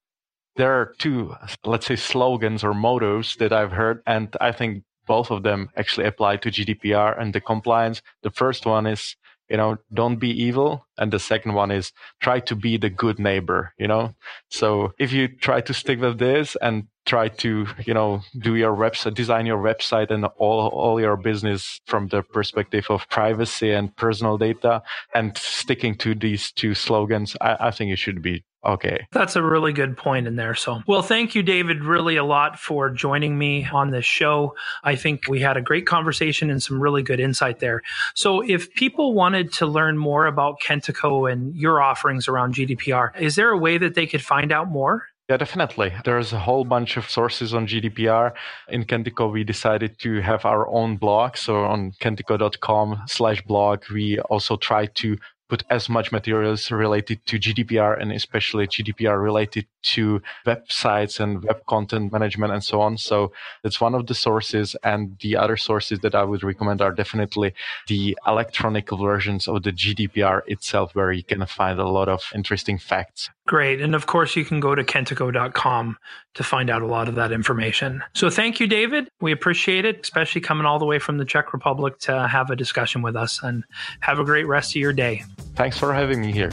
there 0.57 0.73
are 0.73 0.95
two, 0.99 1.35
let's 1.65 1.87
say, 1.87 1.97
slogans 1.97 2.65
or 2.65 2.75
mottos 2.75 3.37
that 3.37 3.53
I've 3.53 3.73
heard, 3.73 4.03
and 4.07 4.37
I 4.41 4.53
think 4.53 4.83
both 5.07 5.31
of 5.31 5.43
them 5.43 5.71
actually 5.77 6.07
apply 6.07 6.37
to 6.37 6.51
GDPR 6.51 7.21
and 7.21 7.33
the 7.33 7.41
compliance. 7.41 8.03
The 8.23 8.31
first 8.31 8.67
one 8.67 8.87
is, 8.87 9.17
you 9.51 9.57
know, 9.57 9.79
don't 9.93 10.17
be 10.17 10.31
evil. 10.31 10.87
And 10.97 11.13
the 11.13 11.19
second 11.19 11.55
one 11.55 11.71
is 11.71 11.93
try 12.21 12.41
to 12.41 12.55
be 12.55 12.77
the 12.77 12.89
good 12.89 13.19
neighbor, 13.19 13.75
you 13.79 13.89
know? 13.89 14.15
So 14.49 14.93
if 14.99 15.13
you 15.13 15.29
try 15.29 15.61
to 15.61 15.75
stick 15.75 16.01
with 16.01 16.19
this 16.19 16.57
and 16.63 16.87
try 17.11 17.27
to, 17.27 17.67
you 17.85 17.93
know, 17.93 18.23
do 18.39 18.55
your 18.55 18.77
website, 18.77 19.15
design 19.15 19.45
your 19.45 19.59
website 19.59 20.11
and 20.13 20.25
all, 20.39 20.69
all 20.69 21.01
your 21.01 21.17
business 21.17 21.81
from 21.87 22.07
the 22.07 22.23
perspective 22.23 22.87
of 22.89 23.09
privacy 23.09 23.73
and 23.73 23.95
personal 23.97 24.39
data 24.39 24.81
and 25.13 25.37
sticking 25.37 25.97
to 25.97 26.15
these 26.15 26.53
two 26.53 26.73
slogans, 26.73 27.37
I, 27.41 27.57
I 27.69 27.71
think 27.73 27.89
you 27.91 27.97
should 27.97 28.23
be 28.23 28.45
Okay. 28.63 29.07
That's 29.13 29.37
a 29.37 29.43
really 29.43 29.73
good 29.73 29.97
point 29.97 30.27
in 30.27 30.37
there. 30.37 30.55
So, 30.55 30.83
well, 30.87 31.01
thank 31.01 31.35
you, 31.35 31.43
David, 31.43 31.83
really 31.83 32.17
a 32.17 32.25
lot 32.25 32.59
for 32.59 32.91
joining 32.91 33.39
me 33.39 33.67
on 33.73 33.91
this 33.91 34.05
show. 34.05 34.55
I 34.85 34.97
think 34.97 35.23
we 35.29 35.41
had 35.41 35.57
a 35.57 35.63
great 35.63 35.87
conversation 35.87 36.51
and 36.51 36.63
some 36.63 36.79
really 36.79 37.03
good 37.03 37.21
insight 37.21 37.61
there. 37.61 37.81
So, 38.15 38.43
if 38.43 38.75
people 38.75 39.15
wanted 39.15 39.51
to 39.55 39.67
learn 39.67 39.97
more 39.97 40.27
about 40.27 40.61
Kentico 40.61 41.31
and 41.31 41.57
your 41.57 41.81
offerings 41.81 42.29
around 42.29 42.55
GDPR, 42.55 43.19
is 43.19 43.35
there 43.35 43.49
a 43.49 43.57
way 43.57 43.79
that 43.79 43.95
they 43.95 44.07
could 44.07 44.23
find 44.23 44.53
out 44.53 44.69
more? 44.69 45.07
Yeah, 45.31 45.37
definitely. 45.37 45.93
There's 46.05 46.33
a 46.33 46.41
whole 46.41 46.65
bunch 46.65 46.97
of 46.97 47.09
sources 47.09 47.55
on 47.55 47.69
GDPR. 47.69 48.33
In 48.69 48.85
Kentico, 48.85 49.31
we 49.31 49.45
decided 49.45 49.97
to 50.01 50.21
have 50.23 50.45
our 50.45 50.67
own 50.67 50.97
blog. 50.97 51.37
So 51.37 51.67
on 51.67 51.93
kentico.com 52.01 53.03
slash 53.07 53.41
blog, 53.43 53.85
we 53.93 54.19
also 54.19 54.57
try 54.57 54.87
to 54.87 55.19
put 55.49 55.63
as 55.71 55.89
much 55.89 56.11
materials 56.11 56.71
related 56.73 57.25
to 57.27 57.39
GDPR 57.39 58.01
and 58.01 58.11
especially 58.11 58.67
GDPR 58.67 59.23
related 59.23 59.67
to 59.83 60.21
websites 60.47 61.21
and 61.21 61.45
web 61.45 61.65
content 61.67 62.13
management 62.13 62.53
and 62.53 62.65
so 62.65 62.81
on. 62.81 62.99
So 62.99 63.33
that's 63.63 63.81
one 63.81 63.95
of 63.95 64.09
the 64.09 64.15
sources. 64.15 64.75
And 64.83 65.17
the 65.21 65.37
other 65.37 65.57
sources 65.57 66.01
that 66.01 66.17
I 66.17 66.25
would 66.25 66.43
recommend 66.43 66.83
are 66.83 66.93
definitely 66.93 67.55
the 67.87 68.19
electronic 68.27 68.91
versions 68.91 69.47
of 69.47 69.63
the 69.63 69.73
GDPR 69.73 70.43
itself, 70.47 70.95
where 70.95 71.13
you 71.13 71.23
can 71.23 71.45
find 71.47 71.79
a 71.79 71.89
lot 71.89 72.09
of 72.09 72.23
interesting 72.35 72.79
facts. 72.79 73.31
Great. 73.51 73.81
And 73.81 73.97
of 73.97 74.07
course, 74.07 74.37
you 74.37 74.45
can 74.45 74.61
go 74.61 74.77
to 74.77 74.85
kentico.com 74.85 75.97
to 76.35 76.45
find 76.45 76.71
out 76.71 76.83
a 76.83 76.87
lot 76.87 77.09
of 77.09 77.17
that 77.17 77.33
information. 77.33 78.01
So 78.13 78.31
thank 78.31 78.61
you, 78.61 78.69
David. 78.69 79.11
We 79.21 79.33
appreciate 79.33 79.85
it, 79.85 79.99
especially 80.05 80.41
coming 80.41 80.67
all 80.67 80.79
the 80.79 80.85
way 80.85 81.01
from 81.01 81.19
the 81.19 81.25
Czech 81.25 81.53
Republic 81.53 81.99
to 82.03 82.29
have 82.29 82.51
a 82.51 82.55
discussion 82.55 83.03
with 83.03 83.17
us. 83.17 83.43
And 83.43 83.65
have 83.99 84.21
a 84.21 84.25
great 84.25 84.47
rest 84.47 84.71
of 84.71 84.77
your 84.77 84.93
day. 84.93 85.25
Thanks 85.57 85.77
for 85.77 85.93
having 85.93 86.21
me 86.21 86.31
here. 86.31 86.53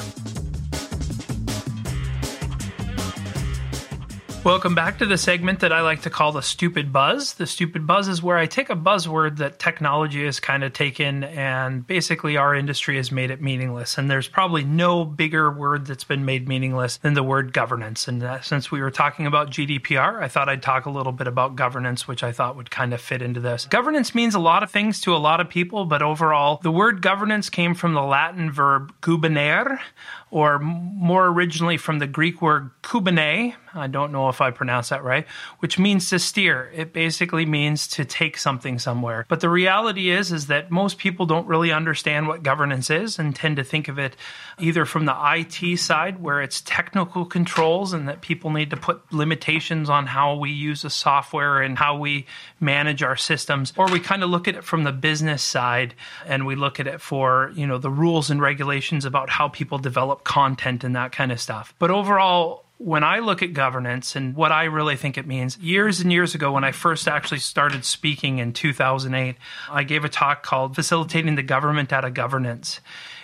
Welcome 4.48 4.76
back 4.76 5.00
to 5.00 5.06
the 5.06 5.18
segment 5.18 5.60
that 5.60 5.74
I 5.74 5.82
like 5.82 6.04
to 6.04 6.10
call 6.10 6.32
the 6.32 6.42
stupid 6.42 6.94
buzz. 6.94 7.34
The 7.34 7.46
stupid 7.46 7.86
buzz 7.86 8.08
is 8.08 8.24
where 8.24 8.38
I 8.38 8.46
take 8.46 8.70
a 8.70 8.78
buzzword 8.78 9.40
that 9.40 9.60
technology 9.60 10.24
has 10.24 10.40
kind 10.40 10.64
of 10.64 10.72
taken 10.72 11.26
and 11.26 11.86
basically 11.86 12.38
our 12.38 12.56
industry 12.56 12.96
has 12.96 13.12
made 13.12 13.30
it 13.30 13.42
meaningless. 13.42 13.98
And 13.98 14.10
there's 14.10 14.30
probably 14.30 14.64
no 14.64 15.04
bigger 15.04 15.52
word 15.52 15.86
that's 15.86 16.06
been 16.06 16.24
made 16.24 16.48
meaningless 16.48 16.96
than 16.96 17.14
the 17.14 17.24
word 17.24 17.52
governance. 17.52 18.08
And 18.08 18.24
uh, 18.24 18.40
since 18.40 18.72
we 18.72 18.80
were 18.80 18.90
talking 18.90 19.28
about 19.28 19.50
GDPR, 19.50 20.22
I 20.24 20.30
thought 20.30 20.48
I'd 20.48 20.64
talk 20.64 20.86
a 20.86 20.92
little 20.92 21.12
bit 21.12 21.28
about 21.28 21.58
governance, 21.58 22.08
which 22.08 22.24
I 22.24 22.32
thought 22.32 22.56
would 22.56 22.72
kind 22.72 22.94
of 22.94 23.02
fit 23.02 23.22
into 23.22 23.42
this. 23.42 23.66
Governance 23.66 24.16
means 24.16 24.34
a 24.34 24.40
lot 24.40 24.64
of 24.64 24.72
things 24.72 25.02
to 25.02 25.14
a 25.14 25.18
lot 25.18 25.42
of 25.42 25.50
people, 25.50 25.84
but 25.84 26.02
overall, 26.02 26.62
the 26.64 26.72
word 26.72 27.02
governance 27.02 27.50
came 27.50 27.76
from 27.76 27.94
the 27.94 28.02
Latin 28.02 28.50
verb 28.50 28.94
gubernare, 29.02 29.80
or 30.30 30.60
more 30.60 31.28
originally 31.28 31.78
from 31.78 32.00
the 32.00 32.08
Greek 32.08 32.42
word 32.42 32.70
kubene. 32.84 33.54
I 33.74 33.88
don't 33.88 34.12
know 34.12 34.30
if 34.30 34.42
I 34.42 34.52
pronounce 34.52 34.90
that 34.90 35.04
right, 35.04 35.28
which 35.60 35.78
means 35.78 36.10
to 36.10 36.20
steer. 36.20 36.72
It 36.74 36.94
basically 36.94 37.46
means 37.46 37.88
to 37.90 38.06
take 38.06 38.38
something 38.38 38.80
somewhere. 38.80 39.26
But 39.30 39.40
the 39.40 39.50
reality 39.50 40.10
is 40.10 40.32
is 40.32 40.48
that 40.48 40.72
most 40.72 40.98
people 40.98 41.26
don't 41.26 41.48
really 41.48 41.72
understand 41.72 42.28
what 42.28 42.44
governance 42.44 42.90
is 42.90 43.20
and 43.20 43.36
tend 43.36 43.58
to 43.58 43.64
think 43.64 43.88
of 43.88 44.00
it 44.00 44.16
either 44.60 44.86
from 44.86 45.06
the 45.06 45.16
IT 45.16 45.78
side 45.78 46.22
where 46.22 46.42
it's 46.42 46.62
technical 46.62 47.24
controls 47.26 47.94
and 47.94 48.08
that 48.08 48.22
people 48.22 48.50
need 48.50 48.72
to 48.72 48.78
put 48.78 49.14
limitations 49.14 49.90
on 49.90 50.08
how 50.08 50.36
we 50.36 50.50
use 50.50 50.82
the 50.82 50.90
software 50.90 51.62
and 51.62 51.78
how 51.78 51.98
we 51.98 52.26
manage 52.60 53.04
our 53.04 53.16
systems 53.16 53.72
or 53.78 53.88
we 53.92 54.00
kind 54.00 54.24
of 54.24 54.30
look 54.30 54.48
at 54.48 54.56
it 54.56 54.64
from 54.64 54.84
the 54.84 54.92
business 54.92 55.44
side 55.44 55.94
and 56.26 56.46
we 56.46 56.56
look 56.56 56.80
at 56.80 56.88
it 56.88 57.00
for, 57.00 57.52
you 57.56 57.68
know, 57.68 57.78
the 57.78 57.90
rules 57.90 58.30
and 58.30 58.42
regulations 58.42 59.06
about 59.06 59.30
how 59.30 59.48
people 59.48 59.78
develop 59.78 60.17
content 60.24 60.84
and 60.84 60.96
that 60.96 61.12
kind 61.12 61.32
of 61.32 61.40
stuff. 61.40 61.74
But 61.80 61.92
overall 61.92 62.66
when 62.80 63.04
I 63.04 63.20
look 63.20 63.42
at 63.42 63.54
governance 63.54 64.16
and 64.16 64.36
what 64.36 64.52
I 64.52 64.66
really 64.66 64.96
think 64.96 65.18
it 65.18 65.26
means, 65.26 65.58
years 65.58 66.00
and 66.00 66.12
years 66.12 66.36
ago, 66.36 66.52
when 66.52 66.64
I 66.64 66.72
first 66.72 67.08
actually 67.08 67.40
started 67.40 67.84
speaking 67.84 68.38
in 68.38 68.54
2008, 68.54 69.36
I 69.70 69.84
gave 69.84 70.06
a 70.06 70.10
talk 70.10 70.44
called 70.44 70.76
Facilitating 70.76 71.36
the 71.36 71.44
Government 71.44 71.92
Out 71.92 72.06
of 72.06 72.14
Governance. 72.14 72.80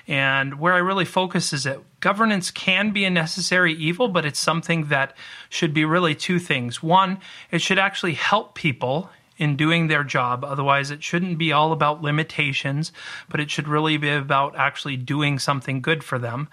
And 0.07 0.59
where 0.59 0.73
I 0.73 0.79
really 0.79 1.05
focus 1.05 1.53
is 1.53 1.63
that 1.63 1.79
governance 1.99 2.51
can 2.51 2.91
be 2.91 3.05
a 3.05 3.09
necessary 3.09 3.73
evil, 3.75 4.07
but 4.07 4.25
it's 4.25 4.39
something 4.39 4.85
that 4.85 5.15
should 5.49 5.73
be 5.73 5.85
really 5.85 6.15
two 6.15 6.39
things. 6.39 6.81
One, 6.81 7.19
it 7.51 7.61
should 7.61 7.79
actually 7.79 8.15
help 8.15 8.55
people 8.55 9.09
in 9.37 9.55
doing 9.55 9.87
their 9.87 10.03
job. 10.03 10.43
Otherwise, 10.43 10.91
it 10.91 11.03
shouldn't 11.03 11.37
be 11.37 11.51
all 11.51 11.71
about 11.71 12.01
limitations, 12.01 12.91
but 13.29 13.39
it 13.39 13.49
should 13.49 13.67
really 13.67 13.97
be 13.97 14.09
about 14.09 14.55
actually 14.55 14.97
doing 14.97 15.39
something 15.39 15.81
good 15.81 16.03
for 16.03 16.19
them. 16.19 16.47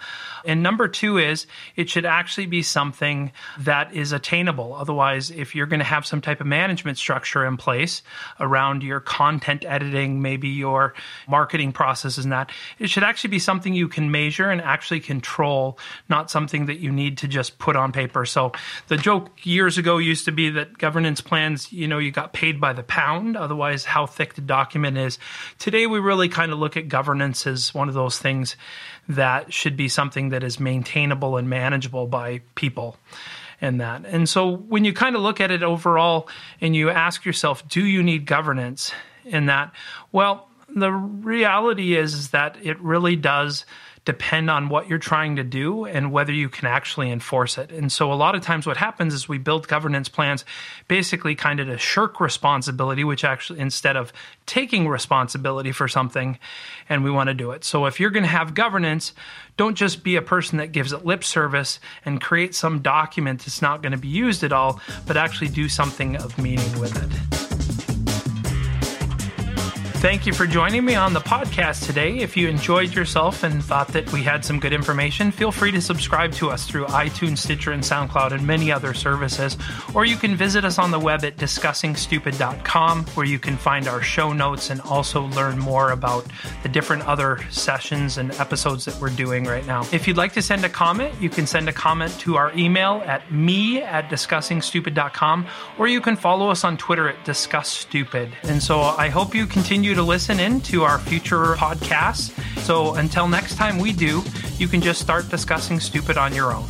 And 0.45 0.63
number 0.63 0.89
two 0.89 1.19
is 1.19 1.47
it 1.77 1.91
should 1.91 2.07
actually 2.07 2.47
be 2.47 2.63
something 2.63 3.33
that 3.59 3.95
is 3.95 4.13
attainable. 4.13 4.75
Otherwise, 4.75 5.31
if 5.31 5.55
you're 5.55 5.67
going 5.67 5.81
to 5.81 5.85
have 5.85 6.07
some 6.07 6.21
type 6.21 6.41
of 6.41 6.47
management 6.47 6.99
structure 6.99 7.45
in 7.45 7.57
place 7.57 8.03
around 8.39 8.83
your 8.83 9.01
content 9.01 9.65
editing, 9.67 10.23
maybe 10.23 10.49
your 10.49 10.95
marketing 11.29 11.73
processes 11.73 12.25
and 12.25 12.33
that, 12.33 12.51
it 12.79 12.89
should 12.89 13.05
actually 13.05 13.31
be 13.31 13.39
something 13.39 13.75
you 13.75 13.89
can 13.89 14.11
measure 14.11 14.51
and 14.51 14.61
actually 14.61 15.01
control, 15.01 15.79
not 16.09 16.31
something 16.31 16.67
that 16.67 16.79
you 16.79 16.91
need 16.91 17.19
to 17.19 17.29
just 17.29 17.59
put 17.59 17.77
on 17.77 17.93
paper. 17.93 18.25
So 18.25 18.53
the 18.89 18.97
joke 18.97 19.31
years 19.43 19.79
ago 19.79 19.99
used 19.99 20.25
to 20.25 20.33
be 20.33 20.51
that 20.51 20.79
governance 20.79 21.21
plans, 21.21 21.73
you 21.73 21.87
know, 21.87 21.99
you 21.99 22.11
got 22.11 22.33
paid 22.33 22.61
by 22.61 22.73
the 22.73 22.80
pound, 22.83 23.37
otherwise, 23.37 23.85
how 23.85 24.07
thick 24.07 24.35
the 24.35 24.41
document 24.41 24.99
is. 24.99 25.19
Today, 25.59 25.87
we 25.87 25.99
really 25.99 26.29
kind 26.29 26.53
of 26.53 26.59
look 26.59 26.77
at 26.77 26.89
governance 26.89 27.47
as 27.47 27.75
one 27.75 27.89
of 27.89 27.95
those 27.95 28.19
things 28.19 28.57
that 29.09 29.53
should 29.53 29.77
be 29.77 29.89
something 29.89 30.31
that 30.31 30.43
is 30.43 30.61
maintainable 30.61 31.37
and 31.37 31.49
manageable 31.49 32.07
by 32.07 32.41
people 32.55 32.97
and 33.61 33.81
that. 33.81 34.05
And 34.07 34.29
so, 34.29 34.57
when 34.57 34.85
you 34.85 34.93
kind 34.93 35.17
of 35.17 35.23
look 35.23 35.41
at 35.41 35.51
it 35.51 35.63
overall 35.63 36.29
and 36.61 36.75
you 36.75 36.91
ask 36.91 37.25
yourself, 37.25 37.67
do 37.69 37.85
you 37.85 38.03
need 38.03 38.27
governance 38.27 38.93
in 39.25 39.47
that? 39.47 39.73
Well, 40.13 40.49
the 40.69 40.93
reality 40.93 41.97
is, 41.97 42.15
is 42.15 42.31
that 42.31 42.57
it 42.63 42.81
really 42.81 43.17
does 43.17 43.65
depend 44.05 44.51
on 44.51 44.69
what 44.69 44.89
you're 44.89 44.99
trying 44.99 45.37
to 45.37 45.45
do 45.45 45.85
and 45.85 46.11
whether 46.11 46.33
you 46.33 46.49
can 46.49 46.67
actually 46.67 47.11
enforce 47.11 47.59
it. 47.59 47.71
And 47.71 47.93
so 47.93 48.13
a 48.13 48.15
lot 48.15 48.35
of 48.35 48.43
times 48.43 48.67
what 48.67 48.79
happens 48.79 49.13
is 49.13 49.29
we 49.29 49.39
build 49.39 49.69
governance 49.69 50.09
plans 50.09 50.45
basically 50.89 51.35
kind 51.35 51.61
of 51.61 51.67
to 51.67 51.77
shirk 51.77 52.21
responsibility, 52.21 53.05
which 53.05 53.25
actually 53.25 53.61
instead 53.61 53.97
of 53.97 54.13
taking 54.47 54.89
responsibility 54.89 55.71
for 55.71 55.87
something 55.87 56.39
and 56.89 57.05
we 57.05 57.11
want 57.11 57.29
to 57.29 57.35
do 57.35 57.51
it. 57.51 57.63
So 57.63 57.87
if 57.87 58.01
you're 58.01 58.11
going 58.11 58.25
to 58.25 58.29
have 58.29 58.55
governance, 58.55 59.13
don't 59.57 59.75
just 59.75 60.03
be 60.03 60.17
a 60.17 60.23
person 60.23 60.59
that 60.59 60.73
gives 60.73 60.93
it 60.93 61.05
lip 61.05 61.23
service 61.23 61.79
and 62.05 62.21
create 62.21 62.55
some 62.55 62.81
document 62.81 63.41
that's 63.41 63.61
not 63.61 63.83
going 63.83 63.93
to 63.93 63.99
be 63.99 64.09
used 64.09 64.43
at 64.43 64.53
all, 64.53 64.81
but 65.07 65.17
actually 65.19 65.49
do 65.49 65.69
something 65.69 66.17
of 66.17 66.39
meaning 66.39 66.81
with 66.81 66.97
it. 66.97 67.50
Thank 70.01 70.25
you 70.25 70.33
for 70.33 70.47
joining 70.47 70.87
me 70.87 70.95
on 70.95 71.13
the 71.13 71.21
podcast 71.21 71.85
today. 71.85 72.21
If 72.21 72.35
you 72.35 72.49
enjoyed 72.49 72.95
yourself 72.95 73.43
and 73.43 73.63
thought 73.63 73.89
that 73.89 74.11
we 74.15 74.23
had 74.23 74.47
some 74.47 74.59
good 74.59 74.73
information, 74.73 75.31
feel 75.31 75.53
free 75.53 75.71
to 75.73 75.81
subscribe 75.83 76.33
to 76.37 76.49
us 76.49 76.67
through 76.67 76.87
iTunes, 76.87 77.37
Stitcher, 77.37 77.73
and 77.73 77.83
SoundCloud, 77.83 78.33
and 78.33 78.47
many 78.47 78.73
other 78.73 78.95
services. 78.95 79.59
Or 79.95 80.07
you 80.07 80.17
can 80.17 80.37
visit 80.37 80.65
us 80.65 80.79
on 80.79 80.91
the 80.91 80.99
web 80.99 81.23
at 81.23 81.37
discussingstupid.com, 81.37 83.05
where 83.09 83.27
you 83.27 83.39
can 83.39 83.59
find 83.59 83.87
our 83.87 84.01
show 84.01 84.33
notes 84.33 84.71
and 84.71 84.81
also 84.81 85.27
learn 85.27 85.59
more 85.59 85.91
about 85.91 86.25
the 86.63 86.71
different 86.71 87.07
other 87.07 87.39
sessions 87.51 88.17
and 88.17 88.33
episodes 88.37 88.87
that 88.87 88.99
we're 89.03 89.11
doing 89.11 89.45
right 89.45 89.67
now. 89.67 89.87
If 89.93 90.09
you'd 90.09 90.17
like 90.17 90.33
to 90.33 90.43
send 90.43 90.65
a 90.65 90.71
comment, 90.71 91.15
you 91.21 91.29
can 91.29 91.47
send 91.47 91.69
a 91.69 91.75
comment 91.75 92.19
to 92.21 92.39
our 92.39 92.57
email 92.57 93.03
at 93.05 93.31
me 93.31 93.83
at 93.83 94.09
discussingstupid.com, 94.09 95.47
or 95.79 95.89
you 95.89 96.01
can 96.01 96.17
follow 96.17 96.49
us 96.49 96.65
on 96.65 96.79
Twitter 96.79 97.07
at 97.07 97.23
discussstupid. 97.27 98.33
And 98.45 98.63
so 98.63 98.81
I 98.81 99.11
hope 99.11 99.35
you 99.35 99.47
continue 99.47 99.90
to 99.95 100.03
listen 100.03 100.41
in 100.41 100.61
to 100.63 100.83
our 100.83 100.99
future 100.99 101.55
podcasts. 101.55 102.31
So 102.61 102.95
until 102.95 103.29
next 103.29 103.57
time 103.57 103.79
we 103.79 103.93
do, 103.93 104.23
you 104.59 104.69
can 104.69 104.81
just 104.81 105.01
start 105.01 105.29
discussing 105.29 105.81
stupid 105.81 106.19
on 106.19 106.35
your 106.35 106.53
own. 106.53 106.67